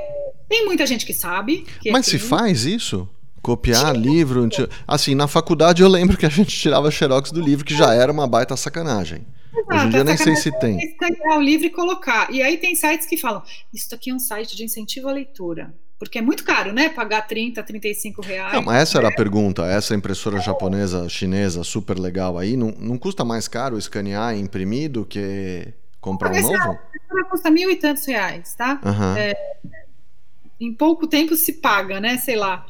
tem 0.49 0.65
muita 0.65 0.87
gente 0.87 1.05
que 1.05 1.13
sabe. 1.13 1.67
Que 1.81 1.89
é 1.89 1.93
Mas 1.93 2.07
é 2.09 2.11
se 2.13 2.19
faz 2.19 2.65
isso? 2.65 3.09
Copiar 3.43 3.95
Sim. 3.95 4.03
livro? 4.03 4.49
Assim, 4.87 5.15
na 5.15 5.27
faculdade 5.27 5.83
eu 5.83 5.89
lembro 5.89 6.17
que 6.17 6.27
a 6.27 6.29
gente 6.29 6.57
tirava 6.57 6.91
xerox 6.91 7.33
do 7.33 7.41
livro, 7.41 7.65
que 7.65 7.75
já 7.75 7.93
era 7.95 8.13
uma 8.13 8.27
baita 8.27 8.57
sacanagem. 8.57 9.27
Exato, 9.53 9.75
Hoje 9.75 9.87
em 9.87 9.91
dia 9.91 10.05
nem 10.05 10.17
sei 10.17 10.37
se 10.37 10.59
tem. 10.61 10.79
É 11.25 11.37
o 11.37 11.41
livro 11.41 11.67
e 11.67 11.71
colocar. 11.71 12.33
E 12.33 12.41
aí 12.41 12.57
tem 12.59 12.75
sites 12.77 13.07
que 13.07 13.17
falam: 13.17 13.43
Isso 13.75 13.93
aqui 13.93 14.11
é 14.11 14.15
um 14.15 14.19
site 14.19 14.55
de 14.55 14.63
incentivo 14.63 15.09
à 15.09 15.13
leitura 15.13 15.75
porque 16.01 16.19
é 16.19 16.23
muito 16.23 16.43
caro, 16.45 16.73
né? 16.73 16.89
Pagar 16.89 17.21
30, 17.29 17.63
35 17.63 18.23
reais. 18.23 18.55
Não, 18.55 18.63
mas 18.63 18.81
essa 18.81 18.97
era 18.97 19.09
a 19.09 19.15
pergunta. 19.15 19.67
Essa 19.67 19.95
impressora 19.95 20.41
japonesa, 20.41 21.07
chinesa, 21.11 21.63
super 21.63 21.99
legal 21.99 22.39
aí, 22.39 22.57
não, 22.57 22.75
não 22.79 22.97
custa 22.97 23.23
mais 23.23 23.47
caro 23.47 23.77
escanear 23.77 24.35
e 24.35 24.41
imprimir 24.41 24.91
do 24.91 25.05
que 25.05 25.69
comprar 26.01 26.33
um 26.33 26.41
novo? 26.41 26.79
A 27.21 27.25
custa 27.25 27.51
mil 27.51 27.71
e 27.71 27.77
tantos 27.77 28.07
reais, 28.07 28.55
tá? 28.55 28.81
Uhum. 28.83 29.17
É, 29.19 29.35
em 30.59 30.73
pouco 30.73 31.07
tempo 31.07 31.37
se 31.37 31.53
paga, 31.53 32.01
né? 32.01 32.17
Sei 32.17 32.35
lá. 32.35 32.65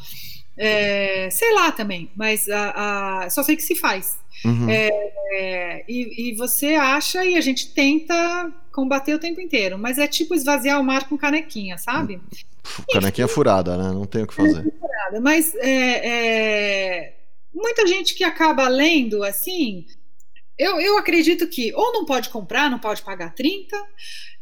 É, 0.59 1.31
sei 1.31 1.55
lá 1.55 1.71
também, 1.71 2.11
mas 2.17 2.49
a, 2.49 3.23
a, 3.23 3.31
só 3.31 3.45
sei 3.45 3.55
que 3.55 3.63
se 3.63 3.77
faz. 3.77 4.19
Uhum. 4.45 4.69
É, 4.69 4.91
é, 5.33 5.85
e, 5.89 6.31
e, 6.31 6.35
você 6.35 6.75
acha 6.75 7.25
e 7.25 7.37
a 7.37 7.41
gente 7.41 7.73
tenta 7.73 8.53
combater 8.73 9.15
o 9.15 9.19
tempo 9.21 9.41
inteiro, 9.41 9.79
mas 9.79 9.99
é 9.99 10.09
tipo 10.09 10.35
esvaziar 10.35 10.81
o 10.81 10.85
mar 10.85 11.09
com 11.09 11.17
canequinha, 11.17 11.79
sabe? 11.79 12.21
Canequinha 12.93 13.29
furada, 13.29 13.77
né? 13.77 13.91
Não 13.93 14.05
tem 14.05 14.23
o 14.23 14.27
que 14.27 14.35
fazer. 14.35 14.63
Furada, 14.79 15.21
mas 15.21 15.55
é, 15.57 16.09
é, 16.09 17.17
muita 17.53 17.87
gente 17.87 18.15
que 18.15 18.25
acaba 18.25 18.69
lendo 18.69 19.23
assim, 19.23 19.87
eu, 20.61 20.79
eu 20.79 20.99
acredito 20.99 21.47
que 21.47 21.73
ou 21.75 21.91
não 21.93 22.05
pode 22.05 22.29
comprar, 22.29 22.71
não 22.71 22.79
pode 22.79 23.01
pagar 23.01 23.35
30, 23.35 23.77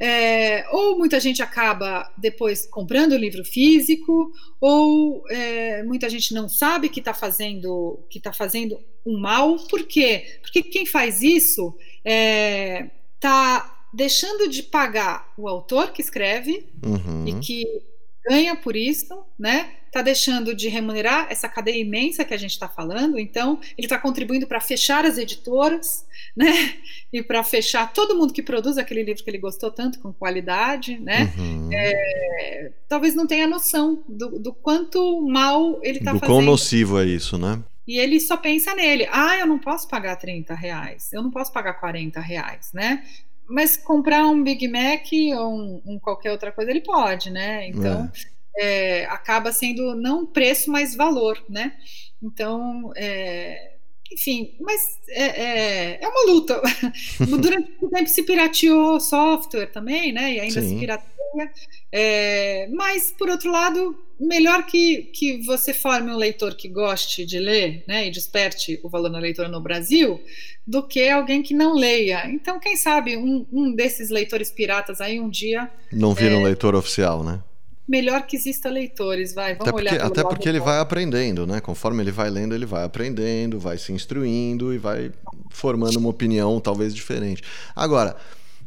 é, 0.00 0.68
ou 0.72 0.98
muita 0.98 1.20
gente 1.20 1.40
acaba 1.40 2.12
depois 2.18 2.66
comprando 2.66 3.12
o 3.12 3.16
livro 3.16 3.44
físico, 3.44 4.32
ou 4.60 5.22
é, 5.30 5.84
muita 5.84 6.10
gente 6.10 6.34
não 6.34 6.48
sabe 6.48 6.88
que 6.88 6.98
está 6.98 7.14
fazendo 7.14 8.04
que 8.10 8.18
está 8.18 8.32
fazendo 8.32 8.80
um 9.06 9.16
mal. 9.20 9.56
Por 9.68 9.84
quê? 9.84 10.40
Porque 10.42 10.60
quem 10.62 10.84
faz 10.84 11.22
isso 11.22 11.76
está 12.04 12.10
é, 12.10 12.90
tá 13.20 13.86
deixando 13.94 14.48
de 14.48 14.64
pagar 14.64 15.32
o 15.36 15.46
autor 15.48 15.92
que 15.92 16.02
escreve 16.02 16.66
uhum. 16.84 17.28
e 17.28 17.34
que 17.40 17.64
ganha 18.26 18.54
por 18.56 18.76
isso, 18.76 19.24
né? 19.38 19.70
Está 19.86 20.02
deixando 20.02 20.54
de 20.54 20.68
remunerar 20.68 21.28
essa 21.30 21.48
cadeia 21.48 21.80
imensa 21.80 22.24
que 22.24 22.34
a 22.34 22.36
gente 22.36 22.50
está 22.50 22.68
falando. 22.68 23.18
Então, 23.18 23.58
ele 23.76 23.86
está 23.86 23.98
contribuindo 23.98 24.46
para 24.46 24.60
fechar 24.60 25.04
as 25.04 25.18
editoras, 25.18 26.06
né? 26.36 26.46
E 27.10 27.22
para 27.22 27.42
fechar 27.42 27.90
todo 27.94 28.14
mundo 28.14 28.34
que 28.34 28.42
produz 28.42 28.76
aquele 28.76 29.02
livro 29.02 29.24
que 29.24 29.30
ele 29.30 29.38
gostou 29.38 29.70
tanto, 29.70 29.98
com 29.98 30.12
qualidade, 30.12 30.98
né? 30.98 31.32
Uhum. 31.38 31.70
É, 31.72 32.70
talvez 32.86 33.14
não 33.14 33.26
tenha 33.26 33.46
noção 33.46 34.04
do, 34.06 34.38
do 34.38 34.52
quanto 34.52 35.26
mal 35.26 35.80
ele 35.82 36.00
está 36.00 36.10
fazendo. 36.10 36.20
Do 36.20 36.26
quão 36.26 36.42
nocivo 36.42 37.00
é 37.00 37.06
isso, 37.06 37.38
né? 37.38 37.62
E 37.86 37.98
ele 37.98 38.20
só 38.20 38.36
pensa 38.36 38.74
nele. 38.74 39.08
Ah, 39.10 39.38
eu 39.38 39.46
não 39.46 39.58
posso 39.58 39.88
pagar 39.88 40.16
30 40.16 40.54
reais, 40.54 41.10
eu 41.14 41.22
não 41.22 41.30
posso 41.30 41.50
pagar 41.50 41.72
40 41.72 42.20
reais, 42.20 42.70
né? 42.74 43.02
Mas 43.48 43.76
comprar 43.76 44.26
um 44.26 44.42
Big 44.42 44.68
Mac 44.68 45.06
ou 45.38 45.54
um, 45.54 45.82
um 45.86 45.98
qualquer 45.98 46.32
outra 46.32 46.52
coisa 46.52 46.70
ele 46.70 46.82
pode, 46.82 47.30
né? 47.30 47.68
Então 47.68 48.10
é. 48.14 48.38
É, 48.60 49.04
acaba 49.06 49.52
sendo 49.52 49.94
não 49.94 50.26
preço, 50.26 50.70
mas 50.70 50.94
valor, 50.94 51.42
né? 51.48 51.76
Então, 52.20 52.92
é, 52.96 53.77
enfim, 54.12 54.54
mas 54.60 54.98
é, 55.08 55.24
é, 55.24 55.98
é, 56.02 56.08
uma 56.08 56.32
luta. 56.32 56.60
Durante 57.40 57.72
o 57.80 57.88
tempo 57.88 58.08
se 58.08 58.22
pirateou 58.22 58.98
software 59.00 59.66
também, 59.66 60.12
né? 60.12 60.34
E 60.34 60.40
ainda 60.40 60.60
Sim. 60.62 60.68
se 60.68 60.76
pirateia. 60.76 61.52
É, 61.92 62.68
mas, 62.72 63.12
por 63.12 63.28
outro 63.28 63.50
lado, 63.50 63.96
melhor 64.18 64.64
que, 64.64 65.02
que 65.12 65.44
você 65.44 65.74
forme 65.74 66.10
um 66.10 66.16
leitor 66.16 66.54
que 66.54 66.68
goste 66.68 67.24
de 67.24 67.38
ler, 67.38 67.84
né? 67.86 68.06
E 68.06 68.10
desperte 68.10 68.80
o 68.82 68.88
valor 68.88 69.10
na 69.10 69.18
leitura 69.18 69.48
no 69.48 69.60
Brasil, 69.60 70.20
do 70.66 70.82
que 70.82 71.08
alguém 71.08 71.42
que 71.42 71.54
não 71.54 71.74
leia. 71.74 72.28
Então, 72.30 72.58
quem 72.58 72.76
sabe 72.76 73.16
um, 73.16 73.46
um 73.52 73.74
desses 73.74 74.10
leitores 74.10 74.50
piratas 74.50 75.00
aí 75.00 75.20
um 75.20 75.28
dia. 75.28 75.70
Não 75.92 76.14
vira 76.14 76.36
um 76.36 76.40
é, 76.40 76.44
leitor 76.44 76.74
oficial, 76.74 77.22
né? 77.22 77.42
Melhor 77.88 78.26
que 78.26 78.36
exista 78.36 78.68
leitores, 78.68 79.32
vai. 79.32 79.54
Vamos 79.54 79.68
até 79.68 79.72
porque, 79.72 79.94
olhar 79.94 80.06
Até 80.06 80.22
porque 80.22 80.48
ele 80.48 80.60
vai 80.60 80.78
aprendendo, 80.78 81.46
né? 81.46 81.60
Conforme 81.60 82.02
ele 82.02 82.12
vai 82.12 82.28
lendo, 82.28 82.54
ele 82.54 82.66
vai 82.66 82.84
aprendendo, 82.84 83.58
vai 83.58 83.78
se 83.78 83.92
instruindo 83.92 84.74
e 84.74 84.78
vai 84.78 85.10
formando 85.50 85.96
uma 85.96 86.10
opinião 86.10 86.60
talvez 86.60 86.94
diferente. 86.94 87.42
Agora, 87.74 88.16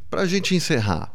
para 0.09 0.21
a 0.21 0.25
gente 0.25 0.55
encerrar, 0.55 1.13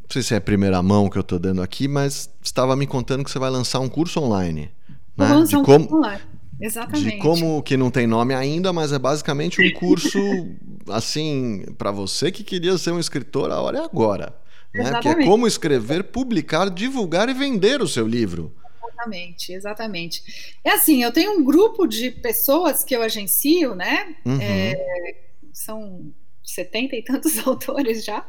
não 0.00 0.10
sei 0.10 0.22
se 0.22 0.34
é 0.34 0.38
a 0.38 0.40
primeira 0.40 0.82
mão 0.82 1.10
que 1.10 1.18
eu 1.18 1.22
estou 1.22 1.38
dando 1.38 1.62
aqui, 1.62 1.86
mas 1.86 2.30
estava 2.42 2.74
me 2.74 2.86
contando 2.86 3.22
que 3.22 3.30
você 3.30 3.38
vai 3.38 3.50
lançar 3.50 3.80
um 3.80 3.88
curso 3.88 4.20
online. 4.20 4.70
Né? 5.16 5.26
Vou 5.26 5.38
lançar 5.38 5.58
um 5.58 5.62
como... 5.62 5.86
curso 5.86 5.96
online 5.96 6.32
Exatamente. 6.62 7.16
De 7.16 7.18
como 7.18 7.60
que 7.60 7.76
não 7.76 7.90
tem 7.90 8.06
nome 8.06 8.32
ainda, 8.34 8.72
mas 8.72 8.92
é 8.92 8.98
basicamente 8.98 9.60
um 9.60 9.72
curso 9.72 10.18
assim 10.88 11.64
para 11.76 11.90
você 11.90 12.30
que 12.30 12.44
queria 12.44 12.78
ser 12.78 12.92
um 12.92 13.00
escritor, 13.00 13.50
a 13.50 13.60
hora 13.60 13.78
é 13.78 13.84
agora. 13.84 14.32
Né? 14.74 15.00
Que 15.00 15.08
é 15.08 15.24
como 15.24 15.46
escrever, 15.46 16.04
publicar, 16.04 16.70
divulgar 16.70 17.28
e 17.28 17.34
vender 17.34 17.82
o 17.82 17.88
seu 17.88 18.06
livro. 18.06 18.54
Exatamente, 19.02 19.52
exatamente. 19.52 20.22
É 20.64 20.70
assim, 20.70 21.02
eu 21.02 21.12
tenho 21.12 21.32
um 21.32 21.44
grupo 21.44 21.86
de 21.86 22.10
pessoas 22.10 22.84
que 22.84 22.94
eu 22.94 23.02
agencio, 23.02 23.74
né? 23.74 24.14
Uhum. 24.24 24.38
É, 24.40 25.14
são 25.52 26.12
setenta 26.42 26.96
e 26.96 27.02
tantos 27.02 27.38
autores 27.46 28.04
já. 28.04 28.24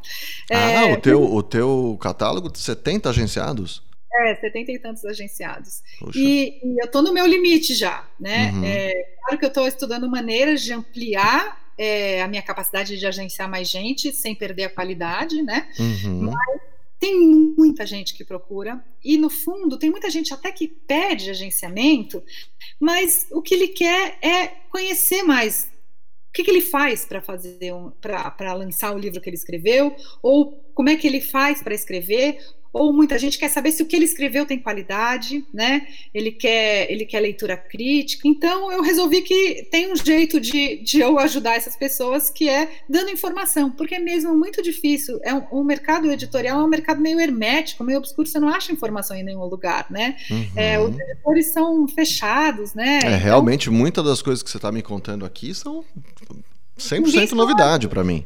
Ah, 0.52 0.72
é, 0.72 0.94
o, 0.94 1.00
teu, 1.00 1.24
o 1.24 1.44
teu 1.44 1.98
catálogo, 2.02 2.52
70 2.56 3.10
agenciados? 3.10 3.84
É, 4.16 4.36
setenta 4.36 4.72
e 4.72 4.80
tantos 4.80 5.04
agenciados. 5.06 5.82
E, 6.16 6.60
e, 6.64 6.80
eu 6.80 6.86
estou 6.86 7.02
no 7.02 7.14
meu 7.14 7.26
limite 7.26 7.74
já, 7.74 8.08
né? 8.20 8.52
Uhum. 8.52 8.64
É, 8.64 8.94
claro 9.22 9.40
que 9.40 9.46
eu 9.46 9.50
estou 9.50 9.68
estudando 9.68 10.10
maneiras 10.10 10.62
de 10.62 10.72
ampliar 10.72 11.63
é, 11.78 12.22
a 12.22 12.28
minha 12.28 12.42
capacidade 12.42 12.98
de 12.98 13.06
agenciar 13.06 13.50
mais 13.50 13.70
gente 13.70 14.12
sem 14.12 14.36
perder 14.36 14.66
a 14.66 14.70
qualidade, 14.70 15.42
né? 15.42 15.70
Uhum. 15.80 16.32
Mas 16.32 16.62
tem 17.00 17.20
muita 17.58 17.86
gente 17.86 18.14
que 18.14 18.24
procura 18.24 18.82
e 19.04 19.18
no 19.18 19.30
fundo 19.30 19.78
tem 19.78 19.90
muita 19.90 20.10
gente 20.10 20.34
até 20.34 20.52
que 20.52 20.68
pede 20.68 21.30
agenciamento, 21.30 22.24
mas 22.80 23.28
o 23.30 23.42
que 23.42 23.54
ele 23.54 23.68
quer 23.68 24.18
é 24.22 24.48
conhecer 24.70 25.22
mais 25.24 25.70
o 26.30 26.34
que, 26.34 26.44
que 26.44 26.50
ele 26.50 26.62
faz 26.62 27.06
para 27.06 27.22
fazer 27.22 27.74
um, 27.74 27.92
para 27.92 28.54
lançar 28.54 28.96
o 28.96 28.98
livro 28.98 29.22
que 29.22 29.30
ele 29.30 29.36
escreveu 29.36 29.96
ou 30.22 30.54
como 30.74 30.90
é 30.90 30.96
que 30.96 31.06
ele 31.06 31.22
faz 31.22 31.62
para 31.62 31.76
escrever 31.76 32.40
ou 32.74 32.92
muita 32.92 33.20
gente 33.20 33.38
quer 33.38 33.50
saber 33.50 33.72
se 33.72 33.84
o 33.84 33.86
que 33.86 33.96
ele 33.96 34.06
escreveu 34.06 34.48
tem 34.48 34.58
qualidade, 34.58 35.46
né? 35.54 35.88
Ele 36.12 36.32
quer, 36.32 36.92
ele 36.92 37.06
quer 37.06 37.20
leitura 37.20 37.56
crítica. 37.56 38.28
Então 38.28 38.72
eu 38.72 38.82
resolvi 38.82 39.22
que 39.22 39.68
tem 39.70 39.94
um 39.94 39.96
jeito 39.96 40.40
de, 40.40 40.78
de 40.78 41.00
eu 41.00 41.20
ajudar 41.20 41.56
essas 41.56 41.76
pessoas 41.76 42.32
que 42.32 42.50
é 42.50 42.70
dando 42.90 43.12
informação, 43.12 43.70
porque 43.70 43.94
é 43.96 44.00
mesmo 44.00 44.36
muito 44.36 44.62
difícil. 44.64 45.20
É 45.24 45.34
um, 45.36 45.60
um 45.60 45.64
mercado 45.64 46.12
editorial 46.12 46.62
é 46.62 46.64
um 46.64 46.68
mercado 46.68 47.00
meio 47.00 47.20
hermético, 47.20 47.84
meio 47.84 48.00
obscuro, 48.00 48.28
você 48.28 48.40
não 48.40 48.50
acha 48.50 48.72
informação 48.72 49.16
em 49.16 49.24
nenhum 49.24 49.46
lugar, 49.46 49.86
né? 49.92 50.16
Uhum. 50.32 50.48
É, 50.56 50.80
os 50.80 51.00
editores 51.00 51.52
são 51.54 51.88
fechados, 51.88 52.74
né? 52.74 53.02
É, 53.04 53.08
então, 53.08 53.20
realmente, 53.20 53.70
muitas 53.70 54.04
das 54.04 54.22
coisas 54.22 54.42
que 54.42 54.50
você 54.50 54.58
está 54.58 54.72
me 54.72 54.82
contando 54.82 55.26
aqui 55.26 55.54
são 55.54 55.86
100% 56.78 57.34
novidade 57.34 57.88
para 57.88 58.04
mim. 58.04 58.26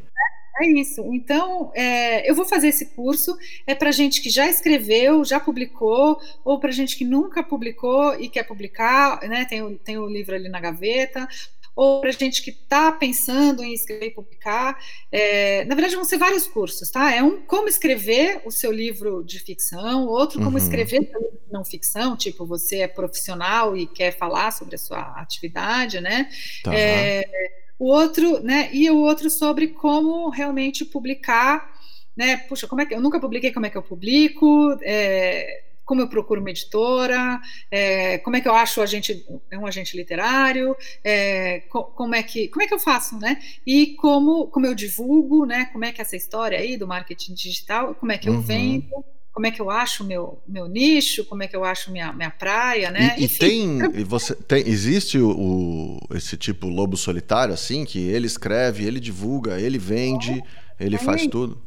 É 0.60 0.68
isso. 0.68 1.04
Então, 1.14 1.72
é, 1.76 2.30
eu 2.30 2.34
vou 2.34 2.46
fazer 2.46 2.70
esse 2.70 2.88
curso. 2.88 3.38
É 3.66 3.76
para 3.76 3.92
gente 3.92 4.22
que 4.22 4.30
já 4.30 4.48
escreveu, 4.48 5.24
já 5.24 5.40
publicou, 5.40 6.20
ou 6.44 6.60
para 6.60 6.72
gente 6.72 6.98
que 6.98 7.06
nunca 7.06 7.44
publicou 7.44 8.20
e 8.20 8.28
quer 8.28 8.44
publicar, 8.44 9.22
né? 9.28 9.46
Tem 9.46 9.62
o, 9.62 9.78
tem 9.78 9.98
o 9.98 10.08
livro 10.08 10.36
ali 10.36 10.50
na 10.50 10.60
gaveta, 10.60 11.28
ou 11.76 12.02
para 12.02 12.10
gente 12.10 12.42
que 12.42 12.50
está 12.50 12.92
pensando 12.92 13.64
em 13.64 13.72
escrever 13.72 14.08
e 14.08 14.12
publicar. 14.12 14.80
É, 15.12 15.64
na 15.66 15.76
verdade, 15.76 15.96
vão 15.96 16.04
ser 16.04 16.18
vários 16.18 16.48
cursos, 16.48 16.90
tá? 16.90 17.14
É 17.14 17.22
um 17.22 17.44
como 17.44 17.68
escrever 17.68 18.42
o 18.44 18.50
seu 18.50 18.72
livro 18.72 19.24
de 19.24 19.38
ficção, 19.38 20.08
outro 20.08 20.40
como 20.40 20.58
uhum. 20.58 20.58
escrever 20.58 21.08
seu 21.08 21.22
livro 21.22 21.40
de 21.46 21.54
não 21.54 21.64
ficção, 21.64 22.18
tipo, 22.18 22.48
você 22.48 22.80
é 22.80 22.88
profissional 22.88 23.78
e 23.78 23.86
quer 23.86 24.18
falar 24.18 24.50
sobre 24.52 24.74
a 24.74 24.80
sua 24.80 25.02
atividade, 25.22 26.02
né? 26.02 26.32
Tá. 26.64 26.74
É, 26.74 27.67
o 27.80 27.86
outro, 27.86 28.42
né, 28.42 28.70
e 28.74 28.90
o 28.90 28.98
outro 28.98 29.30
sobre 29.30 29.68
como 29.68 30.30
realmente 30.30 30.84
publicar, 30.84 31.72
né, 32.16 32.38
puxa, 32.38 32.68
como 32.68 32.82
é 32.82 32.86
que 32.86 32.94
eu 32.94 33.02
nunca 33.02 33.20
publiquei, 33.20 33.52
como 33.52 33.66
é 33.66 33.70
que 33.70 33.78
eu 33.78 33.84
publico, 33.84 34.78
é, 34.82 35.64
como 35.88 36.02
eu 36.02 36.10
procuro 36.10 36.42
uma 36.42 36.50
editora, 36.50 37.40
é, 37.72 38.18
como 38.18 38.36
é 38.36 38.42
que 38.42 38.48
eu 38.48 38.54
acho 38.54 38.82
agente, 38.82 39.26
um 39.54 39.66
agente 39.66 39.96
literário, 39.96 40.76
é, 41.02 41.62
co, 41.70 41.86
como 41.86 42.14
é 42.14 42.22
que 42.22 42.50
como 42.50 42.62
é 42.62 42.68
que 42.68 42.74
eu 42.74 42.80
faço, 42.80 43.18
né? 43.18 43.42
E 43.66 43.96
como 43.96 44.48
como 44.48 44.66
eu 44.66 44.76
divulgo, 44.76 45.46
né? 45.46 45.70
Como 45.72 45.86
é 45.86 45.94
que 45.94 46.02
é 46.02 46.04
essa 46.04 46.18
história 46.18 46.60
aí 46.60 46.76
do 46.76 46.86
marketing 46.86 47.34
digital, 47.34 47.96
como 47.96 48.12
é 48.12 48.18
que 48.18 48.28
eu 48.28 48.34
uhum. 48.34 48.42
vendo, 48.42 49.06
como 49.38 49.46
é 49.46 49.52
que 49.52 49.62
eu 49.62 49.70
acho 49.70 50.04
meu 50.04 50.42
meu 50.48 50.68
nicho, 50.68 51.24
como 51.24 51.44
é 51.44 51.48
que 51.48 51.56
eu 51.56 51.64
acho 51.64 51.92
minha, 51.92 52.12
minha 52.12 52.32
praia, 52.32 52.90
né? 52.90 53.16
E, 53.20 53.26
Enfim, 53.26 53.38
tem, 53.78 54.02
e 54.02 54.04
você 54.04 54.34
tem, 54.34 54.68
existe 54.68 55.20
o, 55.20 55.30
o, 55.30 56.16
esse 56.16 56.36
tipo 56.36 56.68
lobo 56.68 56.98
solitário 56.98 57.54
assim 57.54 57.86
que 57.86 58.00
ele 58.00 58.26
escreve, 58.26 58.84
ele 58.84 59.00
divulga, 59.00 59.62
ele 59.62 59.78
vende, 59.78 60.32
é, 60.80 60.84
ele 60.84 60.96
é. 60.96 60.98
faz 60.98 61.28
tudo. 61.28 61.62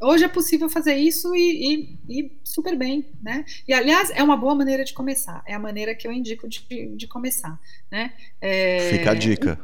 Hoje 0.00 0.24
é 0.24 0.28
possível 0.28 0.70
fazer 0.70 0.94
isso 0.94 1.36
e, 1.36 1.98
e, 2.08 2.20
e, 2.20 2.40
super 2.42 2.74
bem, 2.74 3.10
né? 3.22 3.44
E 3.68 3.74
aliás 3.74 4.08
é 4.14 4.22
uma 4.22 4.36
boa 4.38 4.54
maneira 4.54 4.82
de 4.82 4.94
começar, 4.94 5.42
é 5.46 5.52
a 5.52 5.58
maneira 5.58 5.94
que 5.94 6.08
eu 6.08 6.12
indico 6.12 6.48
de, 6.48 6.96
de 6.96 7.06
começar, 7.06 7.60
né? 7.92 8.14
É... 8.40 8.88
Fica 8.90 9.10
a 9.10 9.14
dica. 9.14 9.60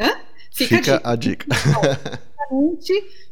Hã? 0.00 0.20
Fica, 0.50 0.76
Fica 0.76 1.02
a 1.04 1.14
dica. 1.16 1.46
A 1.50 1.56
dica. 1.56 2.22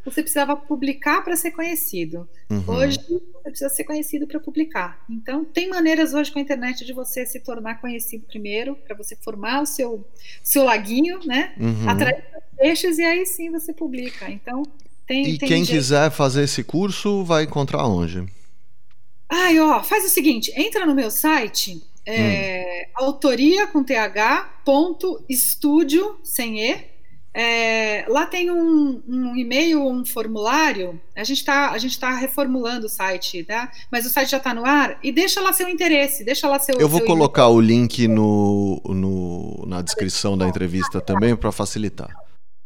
você 0.04 0.22
precisava 0.22 0.56
publicar 0.56 1.22
para 1.22 1.36
ser 1.36 1.50
conhecido. 1.50 2.28
Uhum. 2.48 2.64
Hoje 2.66 2.98
você 2.98 3.50
precisa 3.50 3.70
ser 3.70 3.84
conhecido 3.84 4.26
para 4.26 4.40
publicar. 4.40 5.04
Então 5.08 5.44
tem 5.44 5.68
maneiras 5.68 6.14
hoje 6.14 6.32
com 6.32 6.38
a 6.38 6.42
internet 6.42 6.84
de 6.84 6.92
você 6.92 7.26
se 7.26 7.40
tornar 7.40 7.80
conhecido 7.80 8.26
primeiro, 8.26 8.76
para 8.76 8.96
você 8.96 9.16
formar 9.16 9.62
o 9.62 9.66
seu 9.66 10.06
seu 10.42 10.64
laguinho, 10.64 11.20
né? 11.24 11.54
Uhum. 11.58 11.88
Atrair 11.88 12.24
peixes 12.56 12.98
e 12.98 13.02
aí 13.02 13.24
sim 13.26 13.50
você 13.50 13.72
publica. 13.72 14.30
Então 14.30 14.62
tem. 15.06 15.30
E 15.30 15.38
tem 15.38 15.48
quem 15.48 15.64
jeito. 15.64 15.78
quiser 15.78 16.10
fazer 16.10 16.44
esse 16.44 16.62
curso 16.62 17.24
vai 17.24 17.44
encontrar 17.44 17.86
onde? 17.86 18.26
Ai, 19.28 19.58
ó, 19.60 19.82
faz 19.82 20.04
o 20.04 20.08
seguinte, 20.08 20.52
entra 20.56 20.84
no 20.84 20.94
meu 20.94 21.08
site, 21.08 21.80
é, 22.04 22.88
hum. 22.88 23.04
autoria 23.04 23.66
com 23.68 23.84
th 23.84 23.94
ponto 24.64 25.24
estúdio 25.28 26.18
sem 26.24 26.60
e 26.60 26.89
é, 27.32 28.04
lá 28.08 28.26
tem 28.26 28.50
um, 28.50 29.02
um, 29.06 29.36
e-mail, 29.36 29.86
um 29.86 30.04
formulário. 30.04 31.00
A 31.14 31.22
gente 31.22 31.38
está 31.38 31.76
tá 32.00 32.14
reformulando 32.16 32.86
o 32.86 32.88
site, 32.88 33.44
tá? 33.44 33.70
Mas 33.90 34.04
o 34.04 34.10
site 34.10 34.30
já 34.30 34.38
está 34.38 34.52
no 34.52 34.64
ar. 34.64 34.98
E 35.02 35.12
deixa 35.12 35.40
lá 35.40 35.52
seu 35.52 35.68
interesse, 35.68 36.24
deixa 36.24 36.48
lá 36.48 36.58
seu. 36.58 36.74
Eu 36.78 36.88
vou 36.88 36.98
seu 36.98 37.06
colocar 37.06 37.48
o 37.48 37.60
link 37.60 38.08
no, 38.08 38.82
no, 38.84 39.64
na 39.66 39.80
descrição 39.80 40.36
da 40.36 40.48
entrevista 40.48 41.00
também 41.00 41.36
para 41.36 41.52
facilitar. 41.52 42.10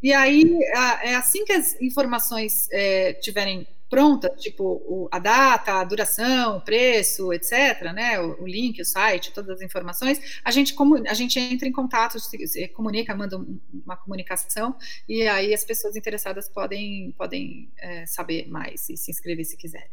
E 0.03 0.13
aí, 0.13 0.59
é 1.03 1.15
assim 1.15 1.45
que 1.45 1.53
as 1.53 1.81
informações 1.81 2.69
é, 2.71 3.15
tiverem 3.15 3.67
prontas, 3.95 4.43
tipo 4.43 4.65
o, 4.65 5.09
a 5.13 5.21
data, 5.21 5.75
a 5.75 5.85
duração, 5.85 6.57
o 6.57 6.61
preço, 6.61 7.33
etc., 7.33 7.93
né, 7.95 8.21
o, 8.21 8.43
o, 8.43 8.47
link, 8.47 8.83
o 8.83 8.85
site, 8.85 9.33
todas 9.33 9.51
as 9.51 9.63
informações, 9.63 10.41
a 10.45 10.51
gente, 10.51 10.75
como, 10.75 10.97
a 11.09 11.15
gente 11.15 11.39
entra 11.39 11.69
em 11.69 11.73
contato, 11.73 12.19
se, 12.19 12.47
se 12.49 12.67
comunica, 12.69 13.15
manda 13.15 13.41
uma 13.73 13.97
comunicação, 13.97 14.75
e 15.09 15.23
aí 15.29 15.55
as 15.55 15.65
pessoas 15.65 15.95
interessadas 15.95 16.49
podem, 16.49 17.15
podem 17.17 17.69
é, 17.79 18.05
saber 18.05 18.49
mais 18.49 18.91
e 18.91 18.97
se 18.97 19.13
inscrever 19.13 19.45
se 19.45 19.57
quiserem. 19.57 19.87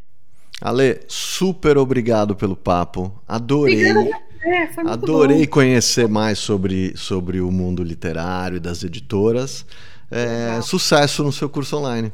Ale, 0.59 1.01
super 1.07 1.77
obrigado 1.77 2.35
pelo 2.35 2.55
papo. 2.55 3.19
Adorei. 3.27 3.83
É, 4.43 4.69
adorei 4.87 5.45
bom. 5.45 5.51
conhecer 5.53 6.07
mais 6.07 6.39
sobre, 6.39 6.95
sobre 6.97 7.39
o 7.39 7.51
mundo 7.51 7.83
literário 7.83 8.57
e 8.57 8.59
das 8.59 8.83
editoras. 8.83 9.65
É, 10.09 10.59
sucesso 10.61 11.23
no 11.23 11.31
seu 11.31 11.47
curso 11.49 11.77
online. 11.77 12.11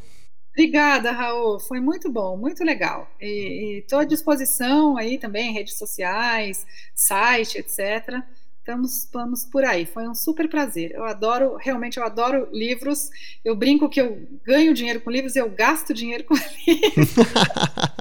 Obrigada, 0.57 1.11
Raul. 1.11 1.59
Foi 1.59 1.79
muito 1.79 2.11
bom, 2.11 2.35
muito 2.35 2.63
legal. 2.63 3.07
E 3.21 3.77
estou 3.83 3.99
à 3.99 4.03
disposição 4.03 4.97
aí 4.97 5.19
também, 5.19 5.53
redes 5.53 5.75
sociais, 5.75 6.65
site, 6.95 7.59
etc. 7.59 8.23
Estamos, 8.57 8.97
estamos 8.97 9.45
por 9.45 9.63
aí. 9.63 9.85
Foi 9.85 10.07
um 10.07 10.15
super 10.15 10.49
prazer. 10.49 10.93
Eu 10.95 11.03
adoro, 11.03 11.57
realmente, 11.57 11.97
eu 11.97 12.03
adoro 12.03 12.49
livros. 12.51 13.11
Eu 13.45 13.55
brinco 13.55 13.87
que 13.87 14.01
eu 14.01 14.27
ganho 14.43 14.73
dinheiro 14.73 14.99
com 14.99 15.11
livros, 15.11 15.35
eu 15.35 15.47
gasto 15.47 15.93
dinheiro 15.93 16.23
com 16.23 16.33
livros. 16.65 17.13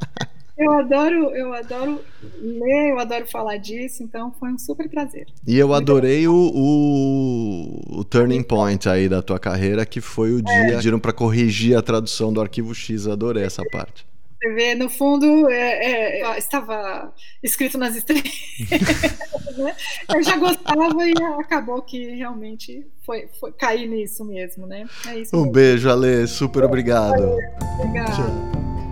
Eu 0.59 0.73
adoro, 0.73 1.37
eu 1.37 1.53
adoro 1.53 2.01
ler, 2.40 2.90
eu 2.90 2.99
adoro 2.99 3.27
falar 3.27 3.59
disso, 3.59 4.03
então 4.03 4.33
foi 4.40 4.51
um 4.51 4.59
super 4.59 4.88
prazer. 4.88 5.27
E 5.47 5.59
eu 5.59 5.75
adorei 5.75 6.27
o, 6.27 6.35
o, 6.35 7.99
o, 7.99 8.05
turning 8.05 8.42
point 8.42 8.88
aí 8.88 9.07
da 9.07 9.21
tua 9.21 9.38
carreira, 9.38 9.85
que 9.85 10.01
foi 10.01 10.33
o 10.33 10.40
dia 10.40 10.55
é. 10.55 10.66
que 10.66 10.77
pediram 10.77 10.99
para 10.99 11.12
corrigir 11.12 11.77
a 11.77 11.83
tradução 11.83 12.33
do 12.33 12.40
arquivo 12.40 12.75
X. 12.75 13.07
Adorei 13.07 13.45
essa 13.45 13.62
parte. 13.71 14.07
Você 14.38 14.55
vê, 14.55 14.75
no 14.75 14.88
fundo, 14.88 15.49
é, 15.51 16.23
é, 16.23 16.38
estava 16.38 17.12
escrito 17.42 17.77
nas 17.77 17.95
estrelas. 17.97 18.25
né? 19.59 19.77
Eu 20.14 20.23
já 20.23 20.37
gostava 20.37 21.07
e 21.07 21.12
acabou 21.38 21.83
que 21.83 22.14
realmente 22.14 22.87
foi, 23.05 23.29
foi 23.40 23.53
cair 23.53 23.88
nisso 23.88 24.25
mesmo, 24.25 24.66
né? 24.66 24.87
É 25.07 25.11
um 25.11 25.14
mesmo. 25.14 25.53
beijo, 25.53 25.90
Ale. 25.90 26.27
Super 26.27 26.64
obrigado. 26.64 27.37
Obrigado. 27.79 28.86